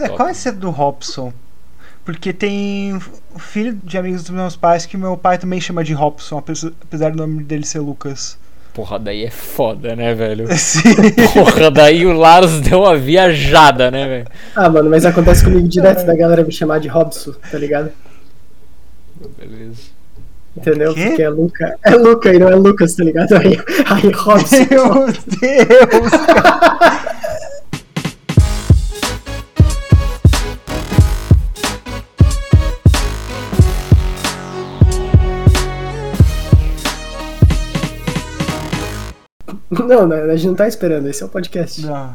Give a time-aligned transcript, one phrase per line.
[0.00, 1.32] É, qual é esse do Robson?
[2.04, 2.98] Porque tem
[3.38, 7.18] filho de amigos dos meus pais que meu pai também chama de Robson, apesar do
[7.18, 8.38] nome dele ser Lucas.
[8.72, 10.46] Porra, daí é foda, né, velho?
[10.56, 10.94] Sim.
[11.34, 14.26] Porra, daí o Lars deu uma viajada, né, velho?
[14.54, 17.90] Ah, mano, mas acontece comigo direto da galera me chamar de Robson, tá ligado?
[19.38, 20.00] Beleza.
[20.56, 20.94] Entendeu?
[20.94, 21.06] Quê?
[21.06, 21.78] Porque é Luca.
[21.84, 23.34] É Luca e não é Lucas, tá ligado?
[23.38, 24.56] Aí, aí Robson.
[24.70, 26.12] Meu Deus!
[39.70, 41.86] Não, não, a gente não tá esperando, esse é o podcast.
[41.86, 42.12] Não.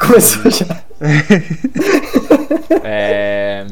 [0.00, 0.82] Começou já.
[2.82, 3.66] É.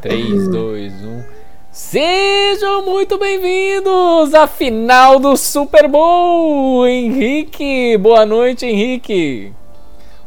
[0.00, 1.22] 3, 2, 1.
[1.70, 6.86] Sejam muito bem-vindos à final do Super Bowl!
[6.86, 7.98] Henrique!
[7.98, 9.52] Boa noite, Henrique!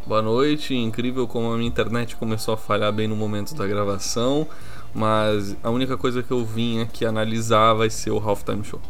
[0.05, 4.45] Boa noite, incrível como a minha internet começou a falhar bem no momento da gravação,
[4.93, 8.81] mas a única coisa que eu vim aqui analisar vai ser o Halftime Show.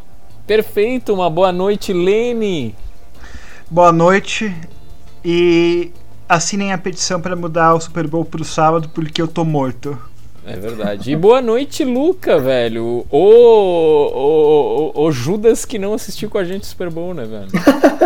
[0.46, 2.74] Perfeito, uma boa noite, Lene!
[3.70, 4.52] Boa noite
[5.24, 5.92] e
[6.28, 9.96] assinem a petição para mudar o Super Bowl pro sábado porque eu tô morto.
[10.44, 11.12] É verdade.
[11.12, 13.06] E boa noite, Luca, velho.
[13.08, 17.24] O, o, o, o Judas que não assistiu com a gente o Super Bowl, né,
[17.24, 17.46] velho?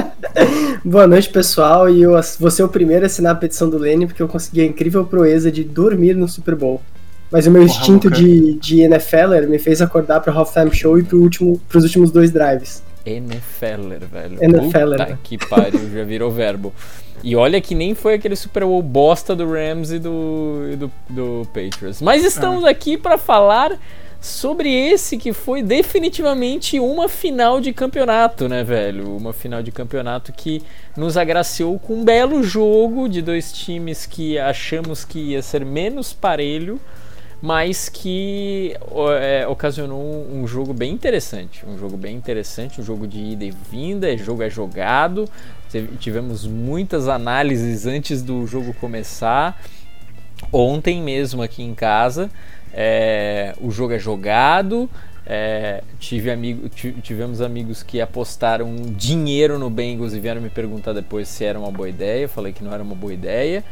[0.84, 1.88] Boa noite, pessoal.
[1.88, 4.60] E eu vou ser o primeiro a assinar a petição do Lenny porque eu consegui
[4.60, 6.82] a incrível proeza de dormir no Super Bowl.
[7.30, 8.20] Mas o meu Porra, instinto Luca.
[8.20, 12.30] de, de NFLer me fez acordar pro halftime show e pro último, pros últimos dois
[12.30, 12.82] drives.
[13.06, 14.38] NFLer, velho.
[14.41, 15.19] NFLer, Puta né?
[15.22, 16.72] que pariu, já virou verbo.
[17.22, 20.92] E olha que nem foi aquele Super Bowl bosta do Rams e do, e do,
[21.08, 22.02] do Patriots.
[22.02, 23.78] Mas estamos aqui para falar
[24.25, 29.14] sobre esse que foi definitivamente uma final de campeonato, né, velho?
[29.14, 30.62] Uma final de campeonato que
[30.97, 36.14] nos agraciou com um belo jogo de dois times que achamos que ia ser menos
[36.14, 36.80] parelho,
[37.45, 38.75] mas que
[39.20, 40.00] é, ocasionou
[40.33, 41.62] um, jogo bem interessante.
[41.67, 45.28] Um jogo bem interessante, um jogo de ida e vinda, é jogo é jogado.
[46.00, 49.62] Tivemos muitas análises antes do jogo começar.
[50.50, 52.31] Ontem mesmo aqui em casa,
[52.72, 54.88] é, o jogo é jogado.
[55.27, 60.94] é, tive amigo, ti- tivemos amigos que apostaram dinheiro no Bengals e vieram me perguntar
[60.94, 62.22] depois se era uma boa ideia.
[62.22, 63.62] Eu falei que não era uma boa ideia.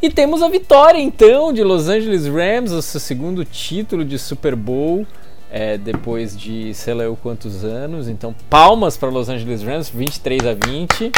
[0.00, 4.54] E temos a vitória então de Los Angeles Rams, o seu segundo título de Super
[4.54, 5.04] Bowl
[5.50, 8.08] é, depois de sei lá eu quantos anos.
[8.08, 11.12] Então, palmas para Los Angeles Rams, 23 a 20.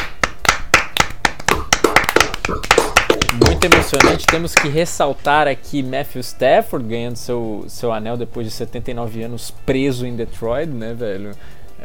[3.45, 4.27] Muito emocionante.
[4.27, 10.07] Temos que ressaltar aqui Matthew Stafford ganhando seu, seu anel depois de 79 anos preso
[10.07, 11.33] em Detroit, né, velho?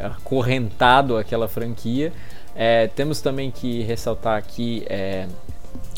[0.01, 2.13] Acorrentado àquela franquia.
[2.55, 5.27] É, temos também que ressaltar aqui é,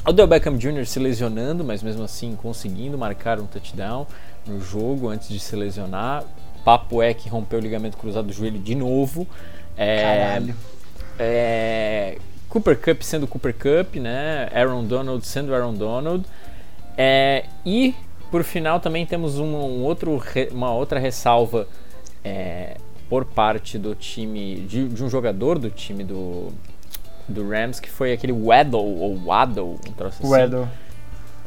[0.07, 0.85] Odell Beckham Jr.
[0.85, 4.07] se lesionando, mas mesmo assim conseguindo marcar um touchdown
[4.45, 6.23] no jogo antes de se lesionar.
[6.63, 9.27] Papo é que rompeu o ligamento cruzado do joelho de novo.
[9.75, 10.55] É, Caralho.
[11.19, 12.17] é,
[12.47, 14.49] Cooper Cup sendo Cooper Cup, né?
[14.53, 16.23] Aaron Donald sendo Aaron Donald.
[16.97, 17.93] É, e
[18.31, 21.67] por final também temos um, um outro, uma outra ressalva
[22.23, 22.77] é,
[23.09, 26.53] por parte do time de, de um jogador do time do,
[27.27, 30.31] do Rams que foi aquele Waddle ou Waddle, um troço assim.
[30.31, 30.67] Weddle.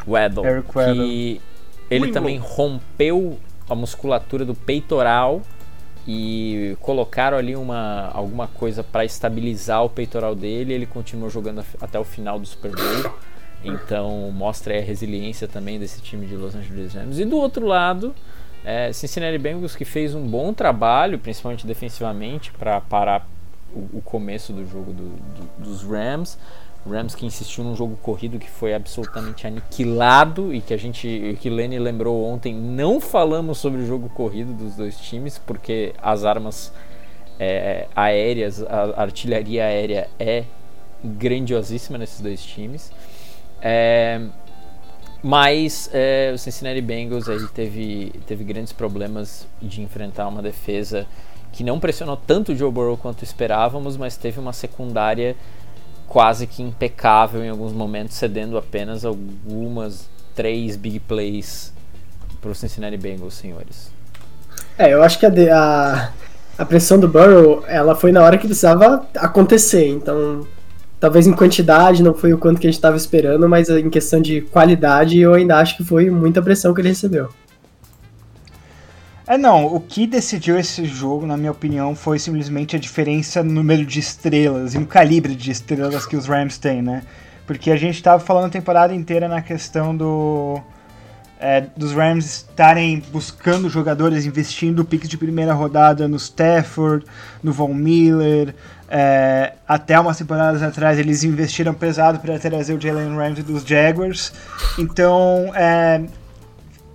[0.06, 0.94] Waddle, Eric Weddle.
[0.94, 1.40] que
[1.90, 5.42] ele também rompeu a musculatura do peitoral
[6.06, 10.72] e colocaram ali uma alguma coisa para estabilizar o peitoral dele.
[10.72, 13.12] Ele continuou jogando até o final do Super Bowl.
[13.64, 17.18] Então mostra aí a resiliência também desse time de Los Angeles Rams.
[17.18, 18.14] E do outro lado,
[18.64, 23.26] é, Cincinnati Bengals que fez um bom trabalho, principalmente defensivamente, para parar
[23.74, 26.38] o, o começo do jogo do- do- dos Rams.
[26.88, 31.50] Rams que insistiu num jogo corrido que foi absolutamente aniquilado e que a gente, que
[31.50, 36.72] Lenny lembrou ontem, não falamos sobre o jogo corrido dos dois times porque as armas
[37.38, 40.44] é, aéreas, a artilharia aérea é
[41.04, 42.90] grandiosíssima nesses dois times.
[43.60, 44.20] É,
[45.22, 51.06] mas é, o Cincinnati Bengals aí teve, teve grandes problemas de enfrentar uma defesa
[51.52, 55.36] que não pressionou tanto o Joe Burrow quanto esperávamos, mas teve uma secundária
[56.06, 61.72] quase que impecável em alguns momentos, cedendo apenas algumas três big plays
[62.40, 63.92] para o Cincinnati Bengals, senhores.
[64.76, 66.10] É, eu acho que a, a,
[66.58, 70.46] a pressão do Burrow, ela foi na hora que precisava acontecer, então
[70.98, 74.20] talvez em quantidade não foi o quanto que a gente estava esperando, mas em questão
[74.20, 77.28] de qualidade eu ainda acho que foi muita pressão que ele recebeu.
[79.30, 83.52] É, não, o que decidiu esse jogo, na minha opinião, foi simplesmente a diferença no
[83.52, 87.04] número de estrelas e no calibre de estrelas que os Rams têm, né?
[87.46, 90.60] Porque a gente estava falando a temporada inteira na questão do
[91.38, 97.06] é, dos Rams estarem buscando jogadores, investindo piques de primeira rodada no Stafford,
[97.40, 98.52] no Von Miller.
[98.88, 104.32] É, até umas temporadas atrás eles investiram pesado para trazer o Jalen Ramsey dos Jaguars.
[104.76, 106.02] Então, é,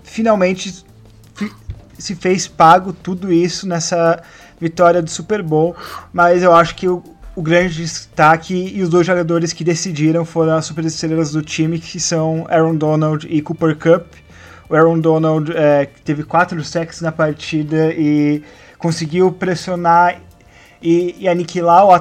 [0.04, 0.84] finalmente
[1.98, 4.22] se fez pago tudo isso nessa
[4.60, 5.76] vitória do Super Bowl.
[6.12, 7.04] Mas eu acho que o,
[7.36, 12.00] o grande destaque e os dois jogadores que decidiram foram as superestrelas do time, que
[12.00, 14.14] são Aaron Donald e Cooper Cup.
[14.70, 18.42] O Aaron Donald é, teve quatro sacks na partida e
[18.78, 20.20] conseguiu pressionar
[20.82, 21.94] e, e aniquilar o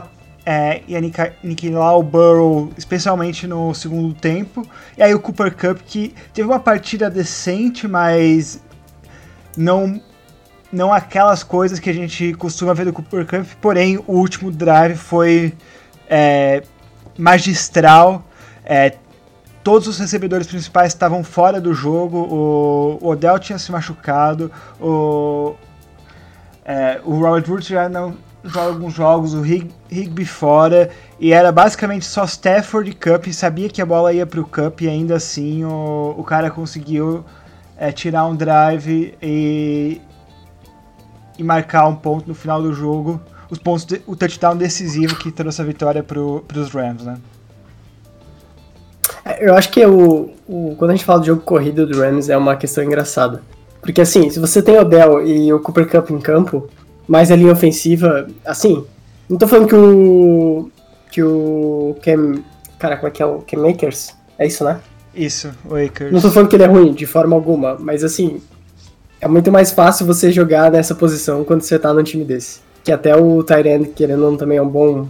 [0.47, 4.67] é, e aniquilar o Burrow, especialmente no segundo tempo.
[4.97, 8.61] E aí o Cooper Cup, que teve uma partida decente, mas
[9.57, 10.01] não
[10.73, 14.97] não aquelas coisas que a gente costuma ver do Cooper Cup, porém o último drive
[14.97, 15.55] foi
[16.09, 16.63] é,
[17.17, 18.25] magistral.
[18.65, 18.95] É,
[19.63, 22.19] todos os recebedores principais estavam fora do jogo.
[22.19, 24.51] O, Odell tinha se machucado.
[24.81, 25.55] O,
[26.65, 28.15] é, o Robert Woods já não
[28.45, 29.33] joga alguns jogos.
[29.33, 30.91] O Higby fora.
[31.19, 33.27] E era basicamente só Stafford e Cup.
[33.33, 37.25] Sabia que a bola ia para o Cup e ainda assim o, o cara conseguiu
[37.77, 40.01] é, tirar um drive e,
[41.39, 43.21] e marcar um ponto no final do jogo.
[43.51, 47.19] Os pontos de, o touchdown decisivo que trouxe a vitória para os Rams, né?
[49.41, 52.37] Eu acho que o, o, quando a gente fala do jogo corrido do Rams é
[52.37, 53.43] uma questão engraçada.
[53.81, 56.69] Porque assim, se você tem o Dell e o Cooper Cup em campo,
[57.07, 58.85] mais a linha ofensiva, assim,
[59.29, 60.71] não tô falando que o.
[61.11, 61.97] que o.
[62.03, 62.43] Cam.
[62.79, 64.15] Cara, como é que é o Cam Makers?
[64.39, 64.81] É isso, né?
[65.15, 66.13] Isso, o Akers.
[66.13, 68.41] Não tô falando que ele é ruim, de forma alguma, mas assim,
[69.21, 72.61] é muito mais fácil você jogar nessa posição quando você tá num time desse.
[72.83, 75.09] Que até o Tyrant, querendo ou não, também é um bom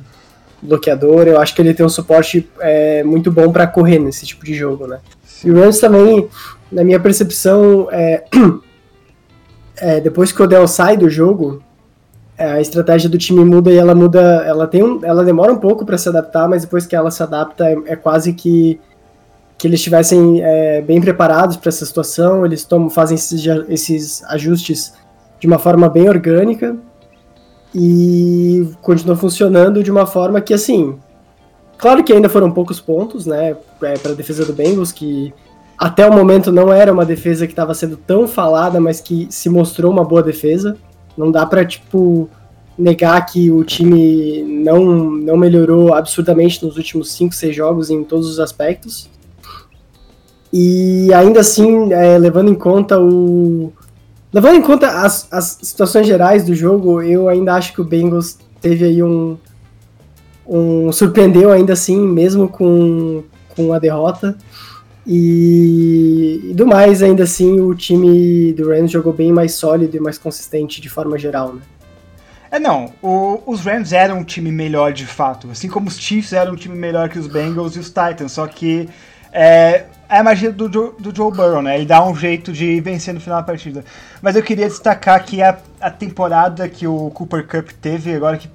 [0.62, 4.45] bloqueador, eu acho que ele tem um suporte é, muito bom para correr nesse tipo
[4.45, 5.01] de jogo, né?
[5.45, 6.29] E o Rams também,
[6.71, 8.25] na minha percepção, é,
[9.77, 11.62] é, depois que o Odell sai do jogo,
[12.37, 15.59] é, a estratégia do time muda e ela muda, ela tem um, ela demora um
[15.59, 18.81] pouco para se adaptar, mas depois que ela se adapta é, é quase que
[19.64, 24.93] que eles estivessem é, bem preparados para essa situação, eles tomam, fazem esses, esses ajustes
[25.40, 26.76] de uma forma bem orgânica
[27.75, 30.99] e continua funcionando de uma forma que, assim,
[31.78, 35.32] claro que ainda foram poucos pontos, né, é, para a defesa do Bengals, que
[35.78, 39.49] até o momento não era uma defesa que estava sendo tão falada, mas que se
[39.49, 40.76] mostrou uma boa defesa.
[41.17, 42.28] Não dá para tipo
[42.76, 48.28] negar que o time não, não melhorou absurdamente nos últimos 5, 6 jogos em todos
[48.28, 49.13] os aspectos.
[50.56, 53.73] E ainda assim, é, levando em conta o,
[54.35, 58.37] Levando em conta as, as situações gerais do jogo, eu ainda acho que o Bengals
[58.61, 59.39] teve aí um.
[60.45, 63.23] um surpreendeu ainda assim, mesmo com,
[63.55, 64.37] com a derrota.
[65.06, 70.01] E, e do mais, ainda assim, o time do Rams jogou bem mais sólido e
[70.01, 71.61] mais consistente de forma geral, né?
[72.51, 72.93] É, não.
[73.01, 75.49] O, os Rams eram um time melhor de fato.
[75.53, 78.33] Assim como os Chiefs eram um time melhor que os Bengals e os Titans.
[78.33, 78.89] Só que
[79.34, 81.76] é, é a magia do, do Joe Burrow, né?
[81.76, 83.84] Ele dá um jeito de vencer no final da partida.
[84.22, 88.48] Mas eu queria destacar que a, a temporada que o Cooper Cup teve, agora que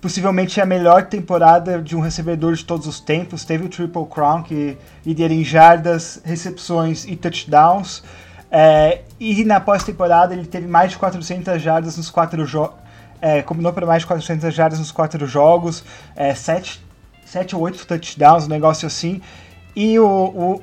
[0.00, 3.44] possivelmente é a melhor temporada de um recebedor de todos os tempos.
[3.44, 8.02] Teve o Triple Crown, que lidera em jardas, recepções e touchdowns.
[8.50, 12.76] É, e na pós-temporada ele teve mais de 400 jardas nos quatro jogos.
[13.20, 15.82] É, combinou para mais de 400 jardas nos quatro jogos,
[16.14, 16.82] é, 7,
[17.24, 19.20] 7 ou 8 touchdowns, um negócio assim.
[19.76, 20.62] E o, o,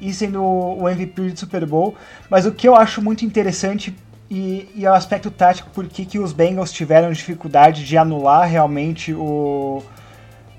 [0.00, 1.96] e sendo o MVP do Super Bowl.
[2.28, 3.96] Mas o que eu acho muito interessante
[4.30, 9.14] e, e é o aspecto tático, porque que os Bengals tiveram dificuldade de anular realmente
[9.14, 9.82] o,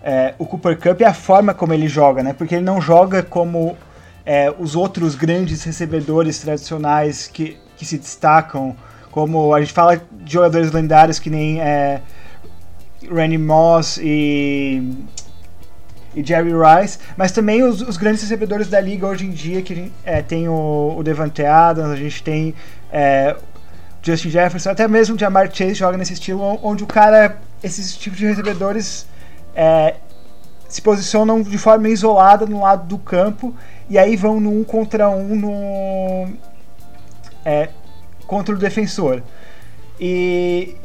[0.04, 2.34] é, o Cooper Cup e a forma como ele joga, né?
[2.34, 3.75] Porque ele não joga como
[4.25, 8.75] é, os outros grandes recebedores tradicionais que, que se destacam,
[9.12, 12.02] como a gente fala de jogadores lendários que nem é,
[13.12, 14.94] Randy Moss e
[16.16, 19.92] e Jerry Rice, mas também os, os, grandes recebedores da liga hoje em dia, que
[20.06, 22.56] é, tem o, o Devante Adams, a gente tem
[22.92, 23.36] é,
[24.02, 28.18] Justin Jefferson, até mesmo o Jamar Chase joga nesse estilo, onde o cara, esses tipos
[28.18, 29.06] de recebedores
[29.54, 29.96] é,
[30.70, 33.54] se posicionam de forma isolada no lado do campo
[33.90, 36.34] e aí vão no um contra um no,
[37.44, 37.70] é,
[38.26, 39.22] contra o defensor.
[40.00, 40.76] E,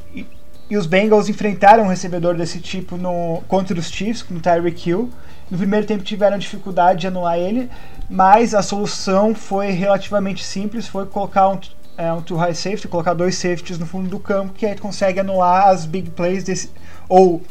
[0.71, 5.11] e os Bengals enfrentaram um recebedor desse tipo no, contra os Chiefs, no Tyreek Hill.
[5.50, 7.69] No primeiro tempo tiveram dificuldade de anular ele,
[8.09, 11.59] mas a solução foi relativamente simples, foi colocar um,
[11.99, 15.19] é, um two high safety, colocar dois safeties no fundo do campo, que aí consegue
[15.19, 16.71] anular as big plays desse,
[17.09, 17.43] ou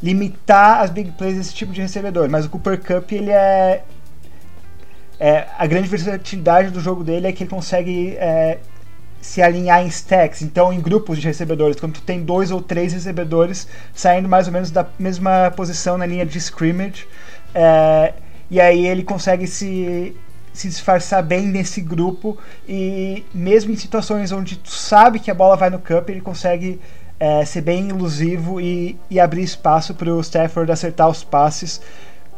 [0.00, 2.28] limitar as big plays desse tipo de recebedor.
[2.30, 3.82] Mas o Cooper Cup, ele é,
[5.18, 8.58] é a grande versatilidade do jogo dele é que ele consegue é,
[9.20, 12.92] se alinhar em stacks, então em grupos de recebedores, quando tu tem dois ou três
[12.92, 17.06] recebedores saindo mais ou menos da mesma posição na linha de scrimmage,
[17.54, 18.14] é,
[18.50, 20.16] e aí ele consegue se,
[20.52, 25.56] se disfarçar bem nesse grupo e mesmo em situações onde tu sabe que a bola
[25.56, 26.80] vai no cup, ele consegue
[27.18, 31.80] é, ser bem ilusivo e, e abrir espaço para o Stafford acertar os passes,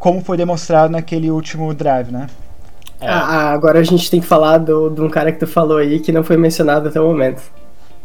[0.00, 2.26] como foi demonstrado naquele último drive, né?
[3.02, 3.08] É.
[3.08, 5.98] Ah, agora a gente tem que falar do, de um cara que tu falou aí
[5.98, 7.42] que não foi mencionado até o momento.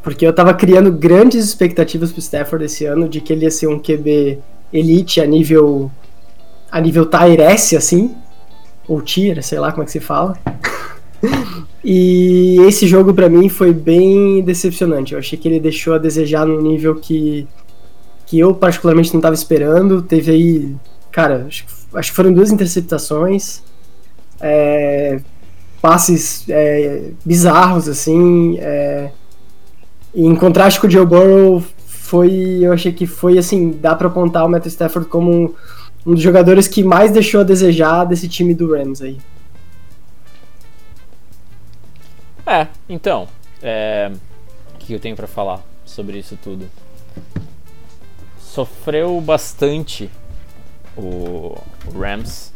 [0.01, 3.67] Porque eu tava criando grandes expectativas pro Stafford esse ano de que ele ia ser
[3.67, 4.39] um QB
[4.73, 5.91] elite a nível.
[6.71, 7.07] a nível
[7.39, 8.15] S, assim.
[8.87, 10.35] Ou Tier, sei lá como é que se fala.
[11.83, 15.13] e esse jogo para mim foi bem decepcionante.
[15.13, 17.47] Eu achei que ele deixou a desejar num nível que.
[18.25, 20.01] que eu particularmente não tava esperando.
[20.01, 20.75] Teve aí.
[21.11, 21.45] Cara,
[21.93, 23.66] acho que foram duas interceptações
[24.39, 25.19] é,
[25.81, 28.57] passes é, bizarros, assim.
[28.59, 29.11] É,
[30.13, 34.45] em contraste com o Joe Burrow, foi, eu achei que foi assim, dá para apontar
[34.45, 35.53] o Matthew Stafford como um,
[36.05, 39.17] um, dos jogadores que mais deixou a desejar desse time do Rams aí.
[42.45, 43.27] É, então,
[43.61, 44.09] é,
[44.73, 46.65] o que eu tenho para falar sobre isso tudo?
[48.39, 50.09] Sofreu bastante
[50.95, 51.55] o
[51.93, 52.53] Rams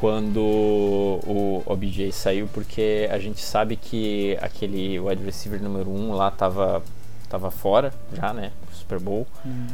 [0.00, 6.12] quando o OBJ saiu, porque a gente sabe que aquele wide receiver número 1 um
[6.12, 6.82] lá tava,
[7.28, 8.52] tava fora já, né?
[8.72, 9.26] Super Bowl.
[9.44, 9.66] Hum.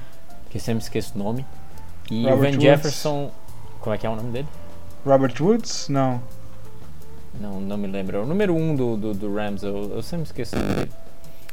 [0.51, 1.45] Que sempre esqueço o nome.
[2.11, 2.63] E Robert o Van Woods.
[2.63, 3.31] Jefferson.
[3.81, 4.49] Como é que é o nome dele?
[5.05, 5.89] Robert Woods?
[5.89, 6.23] Não.
[7.41, 8.19] Não, não me lembro.
[8.19, 10.75] É o número 1 um do, do, do, Rams, eu, eu sempre esqueço o nome
[10.75, 10.91] dele.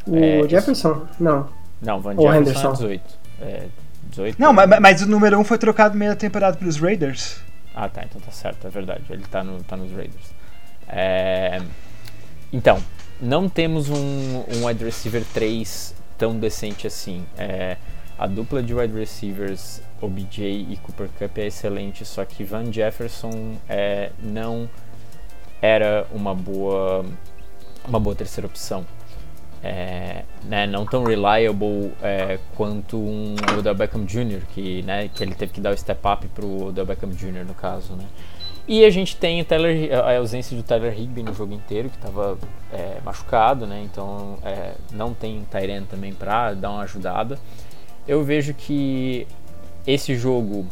[0.05, 1.05] O é, Jefferson?
[1.11, 1.23] Isso...
[1.23, 1.49] Não.
[1.81, 2.67] Não, Van Jefferson Henderson.
[2.67, 3.03] é 18.
[3.41, 3.67] É
[4.09, 4.35] 18.
[4.39, 7.39] Não, mas, mas o número 1 um foi trocado meio da temporada pelos Raiders.
[7.73, 9.03] Ah, tá, então tá certo, é verdade.
[9.09, 10.33] Ele tá, no, tá nos Raiders.
[10.87, 11.61] É...
[12.51, 12.81] Então,
[13.21, 17.25] não temos um, um wide receiver 3 tão decente assim.
[17.37, 17.77] É...
[18.17, 23.55] A dupla de wide receivers, OBJ e Cooper Cup, é excelente, só que Van Jefferson
[23.69, 24.69] é, não
[25.61, 27.05] era uma boa,
[27.87, 28.85] uma boa terceira opção
[29.63, 35.35] é, né, não tão reliable é, quanto um Odell Beckham Jr., que, né, que ele
[35.35, 37.45] teve que dar o step up para o Odell Beckham Jr.
[37.45, 37.93] no caso.
[37.93, 38.05] Né.
[38.67, 42.37] E a gente tem Tyler, a ausência do Tyler Higby no jogo inteiro, que estava
[42.71, 47.37] é, machucado, né, então é, não tem Tyren também para dar uma ajudada.
[48.07, 49.27] Eu vejo que
[49.85, 50.65] esse jogo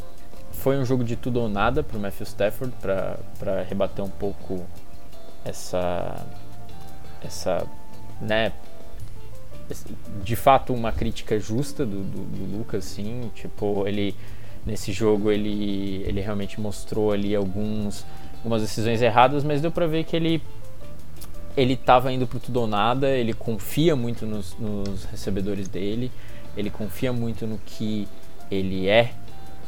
[0.51, 4.65] foi um jogo de tudo ou nada para o Matthew Stafford, para rebater um pouco
[5.45, 6.25] essa,
[7.23, 7.65] essa
[8.21, 8.51] né,
[10.23, 13.29] de fato uma crítica justa do, do, do, Lucas, sim.
[13.35, 14.15] Tipo, ele
[14.65, 18.05] nesse jogo ele, ele realmente mostrou ali alguns,
[18.37, 20.41] algumas decisões erradas, mas deu pra ver que ele
[21.55, 26.11] ele estava indo pro tudo ou nada, ele confia muito nos, nos, recebedores dele,
[26.55, 28.07] ele confia muito no que
[28.51, 29.11] ele é,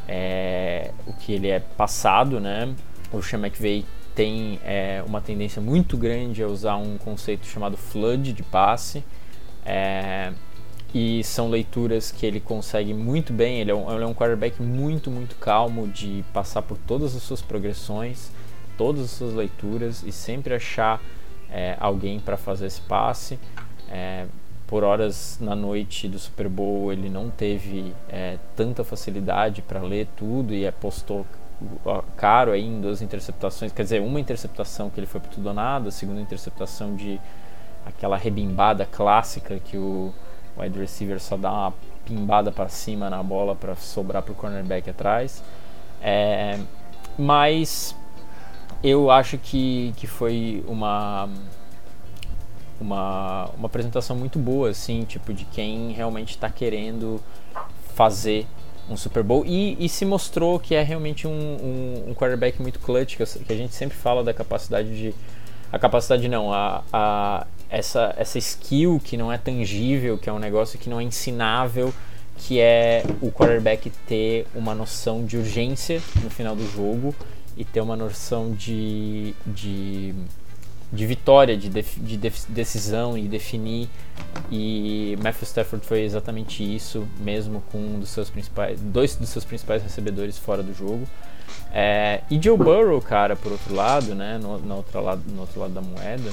[0.07, 2.75] é o que ele é passado, né?
[3.11, 8.33] O Sean McVay tem é, uma tendência muito grande a usar um conceito chamado flood
[8.33, 9.03] de passe,
[9.69, 10.33] é,
[10.93, 13.61] e são leituras que ele consegue muito bem.
[13.61, 17.21] Ele é, um, ele é um quarterback muito, muito calmo de passar por todas as
[17.21, 18.31] suas progressões,
[18.75, 20.99] todas as suas leituras e sempre achar
[21.51, 23.37] é, alguém para fazer esse passe.
[23.87, 24.25] É,
[24.65, 30.07] por horas na noite do Super Bowl ele não teve é, tanta facilidade para ler
[30.15, 31.25] tudo e apostou
[32.15, 35.53] caro aí em duas interceptações, quer dizer, uma interceptação que ele foi para tudo ou
[35.53, 37.19] nada, a segunda interceptação de
[37.89, 40.13] aquela rebimbada clássica que o
[40.57, 41.73] wide receiver só dá uma
[42.05, 45.43] pimbada para cima na bola para sobrar para o cornerback atrás.
[46.01, 46.59] É,
[47.17, 47.95] mas
[48.83, 51.29] eu acho que, que foi uma,
[52.79, 57.21] uma, uma apresentação muito boa, assim, tipo, de quem realmente está querendo
[57.93, 58.47] fazer
[58.89, 62.79] um Super Bowl e, e, se mostrou que é realmente um, um, um quarterback muito
[62.79, 65.13] clutch, que, que, a gente sempre fala da capacidade de.
[65.71, 70.39] A capacidade não, a, a essa, essa skill que não é tangível, que é um
[70.39, 71.93] negócio que não é ensinável,
[72.37, 77.13] que é o quarterback ter uma noção de urgência no final do jogo
[77.55, 80.15] e ter uma noção de, de,
[80.91, 83.89] de vitória, de, def, de def, decisão e definir.
[84.49, 89.43] E Matthew Stafford foi exatamente isso, mesmo com um dos seus principais, dois dos seus
[89.43, 91.05] principais recebedores fora do jogo.
[91.73, 95.59] É, e Joe Burrow, cara, por outro lado, né, no, no, outro lado, no outro
[95.59, 96.31] lado da moeda,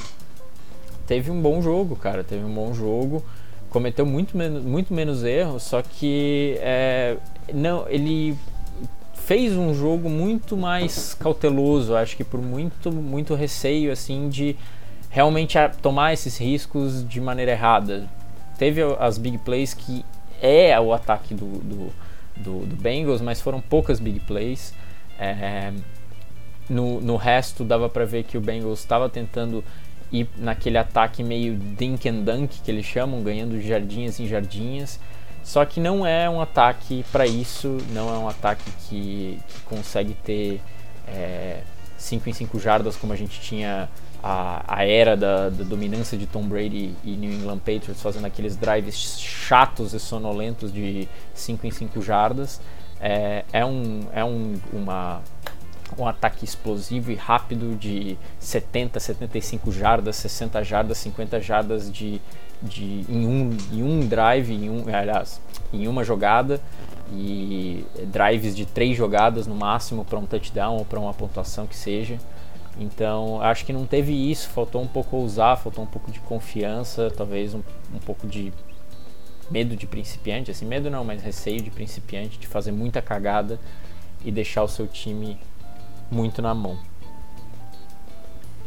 [1.06, 2.24] teve um bom jogo, cara.
[2.24, 3.24] Teve um bom jogo.
[3.70, 7.16] cometeu muito menos, muito menos erros, só que é,
[7.52, 8.36] não, ele
[9.14, 14.56] fez um jogo muito mais cauteloso, acho que por muito, muito receio assim de
[15.10, 18.08] realmente tomar esses riscos de maneira errada.
[18.56, 20.04] Teve as big plays que
[20.40, 21.92] é o ataque do, do,
[22.36, 24.72] do, do Bengals, mas foram poucas big plays.
[25.18, 25.72] É,
[26.68, 29.64] no, no resto dava para ver que o Bengals estava tentando
[30.12, 34.98] ir naquele ataque meio dink and dunk que eles chamam, ganhando jardinhas em jardinhas.
[35.42, 40.12] Só que não é um ataque para isso, não é um ataque que, que consegue
[40.14, 40.60] ter
[41.96, 43.88] 5 é, em 5 jardas como a gente tinha
[44.22, 48.56] a, a era da, da, dominância de Tom Brady e New England Patriots fazendo aqueles
[48.56, 52.60] drives chatos e sonolentos de 5 em 5 jardas.
[53.00, 55.22] É, é, um, é um, uma,
[55.98, 62.20] um ataque explosivo e rápido de 70, 75 jardas, 60 jardas, 50 jardas de
[62.62, 65.40] de, em, um, em um drive, em um, aliás,
[65.72, 66.60] em uma jogada
[67.12, 71.76] e drives de três jogadas no máximo para um touchdown ou para uma pontuação que
[71.76, 72.18] seja.
[72.78, 77.10] Então acho que não teve isso, faltou um pouco ousar, faltou um pouco de confiança,
[77.16, 77.62] talvez um,
[77.94, 78.52] um pouco de
[79.50, 83.60] medo de principiante, assim, medo não, mas receio de principiante, de fazer muita cagada
[84.24, 85.38] e deixar o seu time
[86.10, 86.76] muito na mão.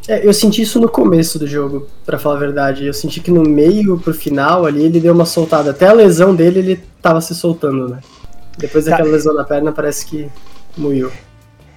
[0.07, 2.85] É, eu senti isso no começo do jogo, para falar a verdade.
[2.85, 5.69] Eu senti que no meio pro final ali ele deu uma soltada.
[5.69, 7.99] Até a lesão dele ele tava se soltando, né?
[8.57, 9.15] Depois daquela tá.
[9.15, 10.27] lesão na perna parece que
[10.75, 11.11] moiu.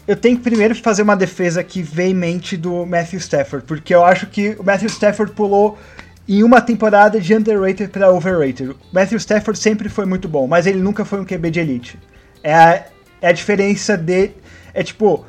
[0.09, 4.26] Eu tenho que primeiro fazer uma defesa aqui veemente do Matthew Stafford, porque eu acho
[4.26, 5.78] que o Matthew Stafford pulou
[6.26, 8.71] em uma temporada de underrated para overrated.
[8.71, 11.99] O Matthew Stafford sempre foi muito bom, mas ele nunca foi um QB de elite.
[12.42, 12.85] É a,
[13.21, 14.31] é a diferença de.
[14.75, 15.25] É tipo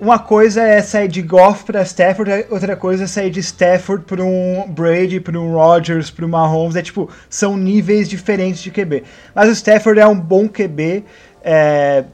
[0.00, 4.22] uma coisa é sair de Goff para Stafford, outra coisa é sair de Stafford para
[4.22, 6.76] um Brady, para um Rodgers, para um Mahomes.
[6.76, 9.02] É tipo, são níveis diferentes de QB.
[9.34, 11.04] Mas o Stafford é um bom QB.
[11.42, 12.04] É...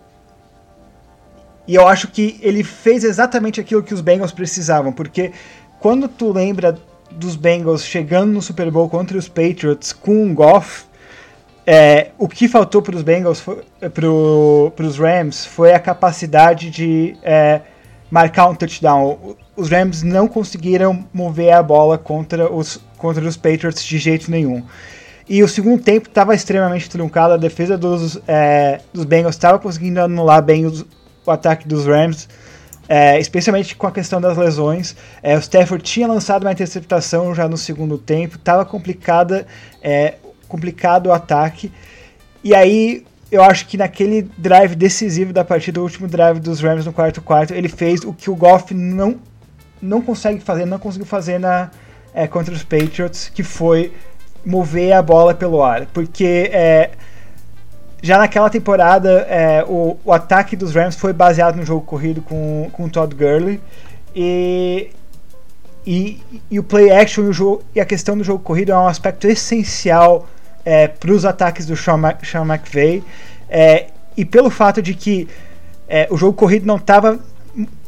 [1.66, 5.32] E eu acho que ele fez exatamente aquilo que os Bengals precisavam, porque
[5.80, 6.78] quando tu lembra
[7.10, 10.84] dos Bengals chegando no Super Bowl contra os Patriots com o Goff,
[11.66, 13.42] é, o que faltou para os Bengals,
[13.94, 17.62] para os Rams, foi a capacidade de é,
[18.10, 19.36] marcar um touchdown.
[19.56, 24.62] Os Rams não conseguiram mover a bola contra os, contra os Patriots de jeito nenhum.
[25.26, 30.00] E o segundo tempo estava extremamente truncado, a defesa dos, é, dos Bengals estava conseguindo
[30.00, 30.84] anular bem os,
[31.24, 32.28] o ataque dos Rams,
[32.86, 34.94] é, especialmente com a questão das lesões.
[35.22, 39.46] É, o Stafford tinha lançado uma interceptação já no segundo tempo, estava complicada,
[39.82, 40.16] é,
[40.54, 41.72] complicado o ataque.
[42.44, 46.86] E aí eu acho que naquele drive decisivo da partida, o último drive dos Rams
[46.86, 49.16] no quarto quarto, ele fez o que o Goff não,
[49.82, 51.70] não consegue fazer, não conseguiu fazer na,
[52.14, 53.92] é, contra os Patriots, que foi
[54.46, 55.86] mover a bola pelo ar.
[55.86, 56.92] Porque é,
[58.00, 62.70] já naquela temporada é, o, o, ataque dos Rams foi baseado no jogo corrido com,
[62.72, 63.60] com Todd Gurley.
[64.14, 64.90] E,
[65.84, 68.86] e, e o play action e, jogo, e a questão do jogo corrido é um
[68.86, 70.28] aspecto essencial
[70.64, 73.02] é, para os ataques do Sean, Ma Sean McVay.
[73.48, 75.28] É, e pelo fato de que
[75.88, 77.20] é, o jogo corrido não estava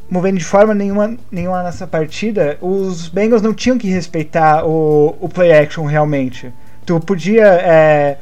[0.09, 5.29] movendo de forma nenhuma, nenhuma nessa partida, os Bengals não tinham que respeitar o, o
[5.29, 6.53] play action realmente.
[6.85, 7.47] Tu podia.
[7.47, 8.19] É,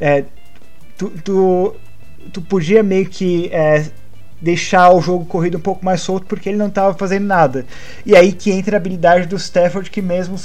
[0.00, 0.24] é,
[0.96, 1.76] tu, tu,
[2.32, 3.84] tu, podia meio que é,
[4.40, 7.66] deixar o jogo corrido um pouco mais solto porque ele não estava fazendo nada.
[8.06, 10.36] E aí que entra a habilidade do Stafford que mesmo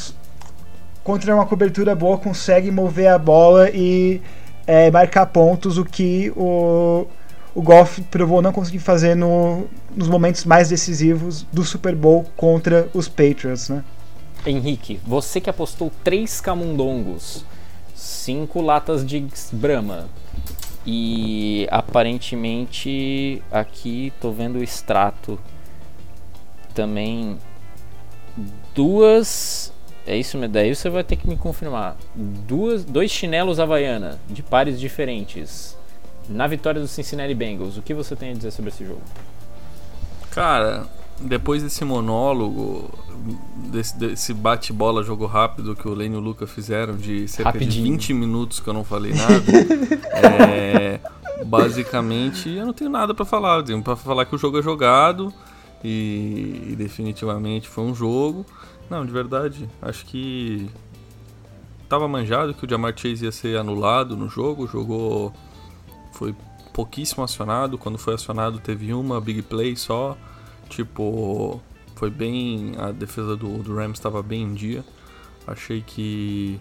[1.07, 4.21] contra uma cobertura boa, consegue mover a bola e
[4.67, 7.07] é, marcar pontos, o que o,
[7.55, 12.89] o Goff provou não conseguir fazer no, nos momentos mais decisivos do Super Bowl contra
[12.93, 13.85] os Patriots, né?
[14.45, 17.45] Henrique, você que apostou três camundongos,
[17.95, 20.09] cinco latas de Brahma
[20.85, 25.39] e aparentemente aqui tô vendo o extrato
[26.73, 27.37] também
[28.75, 29.71] duas
[30.07, 31.97] é isso, daí você vai ter que me confirmar.
[32.15, 35.77] Duas, dois chinelos Havaiana de pares diferentes
[36.29, 37.77] na vitória do Cincinnati Bengals.
[37.77, 39.01] O que você tem a dizer sobre esse jogo?
[40.31, 40.87] Cara,
[41.19, 42.89] depois desse monólogo,
[43.69, 47.83] desse, desse bate-bola jogo rápido que o Lane e o Luca fizeram de cerca Rapidinho.
[47.83, 49.43] de 20 minutos que eu não falei nada,
[50.13, 50.99] é,
[51.45, 53.61] basicamente eu não tenho nada para falar.
[53.83, 55.33] Para falar que o jogo é jogado
[55.83, 58.45] e, e definitivamente foi um jogo.
[58.89, 60.69] Não, de verdade, acho que
[61.89, 65.33] tava manjado que o Jamar Chase ia ser anulado no jogo, jogou
[66.13, 66.35] foi
[66.73, 70.17] pouquíssimo acionado, quando foi acionado teve uma big play só,
[70.69, 71.61] tipo,
[71.95, 74.85] foi bem a defesa do, do Rams estava bem em dia.
[75.45, 76.59] Achei que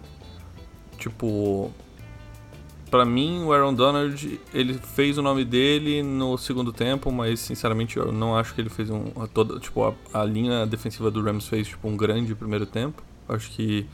[0.97, 1.71] tipo,
[2.87, 7.97] para mim o Aaron Donald, ele fez o nome dele no segundo tempo, mas sinceramente
[7.97, 11.21] eu não acho que ele fez um a toda, tipo, a, a linha defensiva do
[11.21, 13.03] Rams fez tipo um grande primeiro tempo.
[13.27, 13.85] Acho que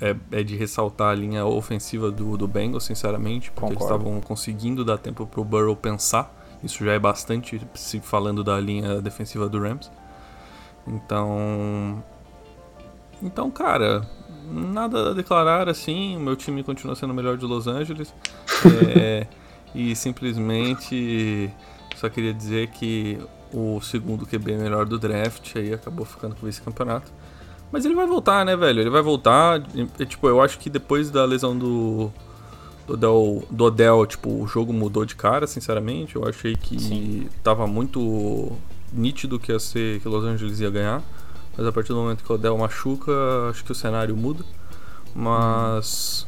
[0.00, 3.94] é, é, de ressaltar a linha ofensiva do, do Bengals, sinceramente, porque Concordo.
[3.94, 6.34] eles estavam conseguindo dar tempo pro Burrow pensar.
[6.62, 9.90] Isso já é bastante se falando da linha defensiva do Rams.
[10.86, 12.02] Então,
[13.22, 14.08] então, cara,
[14.50, 16.16] nada a declarar assim.
[16.16, 18.14] O meu time continua sendo o melhor de Los Angeles.
[18.96, 19.26] é,
[19.74, 21.50] e simplesmente
[21.96, 23.18] só queria dizer que
[23.52, 27.10] o segundo QB melhor do draft aí acabou ficando com esse campeonato.
[27.70, 28.80] Mas ele vai voltar, né, velho?
[28.80, 29.62] Ele vai voltar.
[29.74, 32.10] E, tipo, eu acho que depois da lesão do.
[32.86, 36.16] Do Odell, do Odell, tipo, o jogo mudou de cara, sinceramente.
[36.16, 37.28] Eu achei que Sim.
[37.42, 38.50] tava muito
[38.90, 41.02] nítido que ia ser que Los Angeles ia ganhar.
[41.58, 43.12] Mas a partir do momento que o Odell machuca,
[43.50, 44.44] acho que o cenário muda.
[45.12, 46.24] Mas.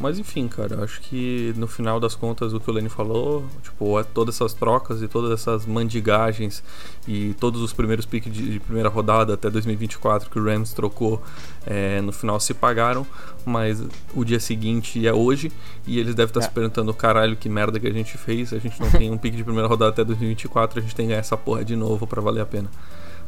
[0.00, 4.00] Mas enfim, cara, acho que no final das contas o que o Lenny falou, tipo,
[4.00, 6.64] é todas essas trocas e todas essas mandigagens
[7.06, 11.22] e todos os primeiros piques de, de, primeira rodada até 2024 que o Rams trocou
[11.64, 13.06] é, no final se pagaram,
[13.44, 15.52] mas o dia seguinte é hoje
[15.86, 16.44] e eles devem estar é.
[16.44, 19.36] se perguntando: caralho, que merda que a gente fez, a gente não tem um pique
[19.36, 22.20] de primeira rodada até 2024, a gente tem que ganhar essa porra de novo para
[22.20, 22.68] valer a pena.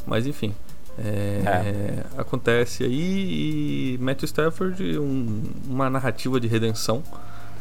[0.07, 0.53] Mas enfim,
[0.99, 1.95] é, é.
[2.17, 7.03] Acontece aí e Matthew Stafford, um, uma narrativa de redenção.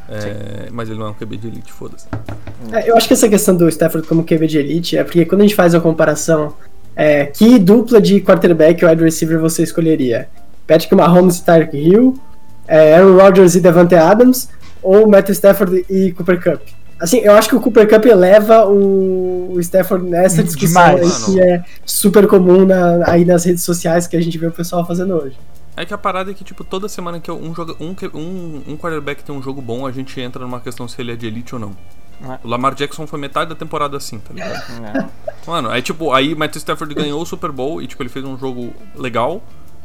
[0.10, 2.08] É, mas ele não é um QB de elite, foda-se.
[2.72, 5.42] É, eu acho que essa questão do Stafford como QB de elite é porque quando
[5.42, 6.54] a gente faz a comparação,
[6.96, 10.28] é, que dupla de quarterback ou wide receiver você escolheria?
[10.68, 12.20] Patrick Mahomes e Tyreek Hill,
[12.68, 14.50] é, Aaron Rodgers e Devante Adams,
[14.82, 16.62] ou Matthew Stafford e Cooper Cup?
[17.00, 21.42] Assim, eu acho que o Cooper Cup eleva o, o Stafford nessa discussão aí, que
[21.42, 25.16] é super comum na, aí nas redes sociais que a gente vê o pessoal fazendo
[25.16, 25.38] hoje.
[25.76, 28.78] É que a parada é que, tipo, toda semana que um, joga, um, um, um
[28.78, 31.56] quarterback tem um jogo bom, a gente entra numa questão se ele é de elite
[31.56, 31.76] ou não.
[32.22, 32.40] É.
[32.44, 34.64] O Lamar Jackson foi metade da temporada assim, tá ligado?
[34.86, 35.10] É.
[35.48, 38.38] Mano, aí tipo, aí Matthew Stafford ganhou o Super Bowl e tipo, ele fez um
[38.38, 39.44] jogo legal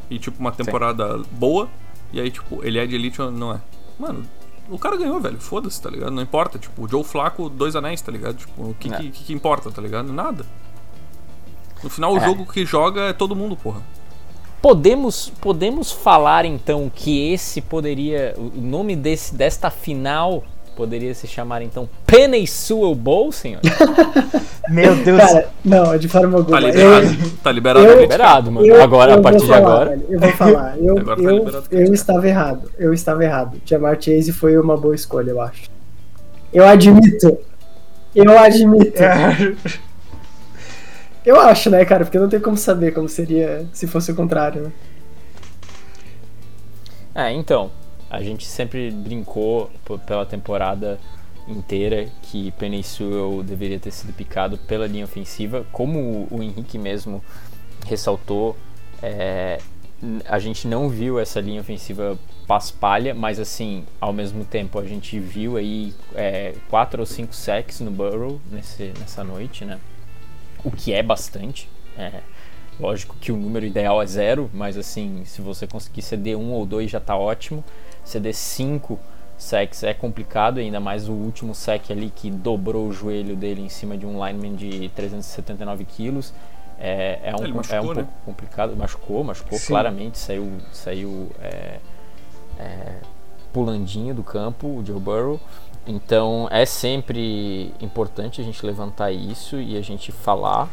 [0.09, 1.25] e tipo, uma temporada Sim.
[1.31, 1.67] boa.
[2.11, 3.59] E aí, tipo, ele é de elite ou não é?
[3.99, 4.23] Mano,
[4.69, 5.39] o cara ganhou, velho.
[5.39, 6.11] Foda-se, tá ligado?
[6.11, 6.57] Não importa.
[6.59, 8.35] Tipo, o Joe Flaco, dois anéis, tá ligado?
[8.35, 8.97] Tipo, o que, é.
[8.97, 10.11] que, que, importa, tá ligado?
[10.11, 10.45] Nada.
[11.83, 12.19] No final, é.
[12.19, 13.81] o jogo que joga é todo mundo, porra.
[14.61, 18.35] Podemos, podemos falar então que esse poderia.
[18.37, 20.43] O nome desse, desta final
[20.79, 23.59] Poderia se chamar então Penny Sewell Bowl, senhor?
[24.71, 25.19] Meu Deus.
[25.19, 26.57] Cara, não, de forma alguma.
[26.57, 27.05] Tá liberado.
[27.05, 27.85] Eu, tá liberado.
[27.85, 28.65] Eu, liberado, mano.
[28.65, 29.89] Eu, agora, a partir falar, de agora.
[29.89, 30.77] Velho, eu vou falar.
[30.79, 31.15] Eu, tá
[31.69, 32.71] eu, eu estava errado.
[32.79, 33.61] Eu estava errado.
[33.65, 35.63] Jamar Chase foi uma boa escolha, eu acho.
[36.53, 37.37] Eu admito.
[38.15, 38.93] Eu admito.
[41.25, 42.05] Eu acho, né, cara?
[42.05, 44.71] Porque não tem como saber como seria se fosse o contrário, né?
[47.13, 47.69] É, então
[48.09, 49.69] a gente sempre brincou
[50.05, 50.99] pela temporada
[51.47, 57.23] inteira que Penny Sewell deveria ter sido picado pela linha ofensiva, como o Henrique mesmo
[57.85, 58.55] ressaltou,
[59.01, 59.59] é,
[60.25, 62.17] a gente não viu essa linha ofensiva
[62.47, 67.79] paspalha, mas assim, ao mesmo tempo a gente viu aí é, quatro ou cinco sacks
[67.79, 69.79] no Burrow nesse, nessa noite, né?
[70.63, 71.69] O que é bastante.
[71.97, 72.21] É,
[72.79, 76.65] lógico que o número ideal é zero, mas assim, se você conseguir ceder um ou
[76.65, 77.63] dois já está ótimo.
[78.09, 78.99] CD 5
[79.37, 83.69] sacks é complicado, ainda mais o último sack ali que dobrou o joelho dele em
[83.69, 86.33] cima de um lineman de 379 quilos.
[86.79, 87.93] É, é um, machucou, é um né?
[87.93, 88.75] pouco complicado.
[88.75, 89.67] Machucou, machucou Sim.
[89.67, 91.79] claramente, saiu, saiu é,
[92.57, 92.95] é,
[93.53, 95.39] pulandinho do campo, o Joe Burrow.
[95.85, 100.67] Então é sempre importante a gente levantar isso e a gente falar.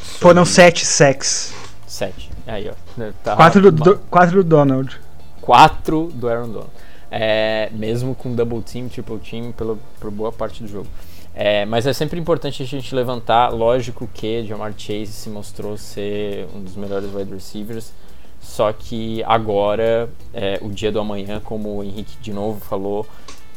[0.00, 0.18] Sobre...
[0.18, 1.54] Foram sete sacks.
[1.86, 2.28] Sete.
[2.44, 3.04] Aí, ó.
[3.22, 5.05] Tá quatro, do, quatro do Donald.
[5.46, 6.72] 4 do Aaron Donald.
[7.08, 10.88] É, mesmo com double team, triple team, pela, por boa parte do jogo.
[11.32, 13.50] É, mas é sempre importante a gente levantar.
[13.50, 17.92] Lógico que Jamar Chase se mostrou ser um dos melhores wide receivers.
[18.40, 23.06] Só que agora, é, o dia do amanhã, como o Henrique de novo falou,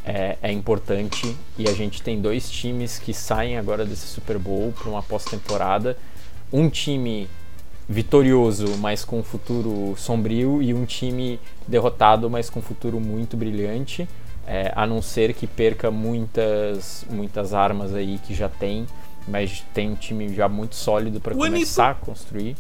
[0.06, 1.36] é, é importante.
[1.58, 5.98] E a gente tem dois times que saem agora desse Super Bowl para uma pós-temporada.
[6.54, 7.28] Um time
[7.90, 13.36] vitorioso, mas com um futuro sombrio, e um time derrotado, mas com um futuro muito
[13.36, 14.08] brilhante.
[14.46, 18.86] É, a não ser que perca muitas, muitas armas aí que já tem,
[19.28, 22.56] mas tem um time já muito sólido para começar a construir.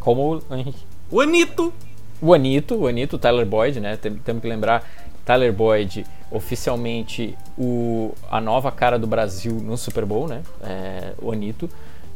[0.00, 0.82] Como o Henrique.
[1.10, 1.72] O Anito!
[2.20, 3.96] O Anito, o Anito, o Tyler Boyd, né?
[3.96, 4.84] Temos que lembrar,
[5.24, 10.42] Tyler Boyd, oficialmente o, a nova cara do Brasil no Super Bowl, né?
[10.62, 11.68] É, o Anito.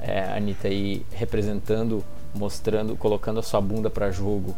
[0.04, 4.54] É, a Anitta aí representando mostrando, colocando a sua bunda para jogo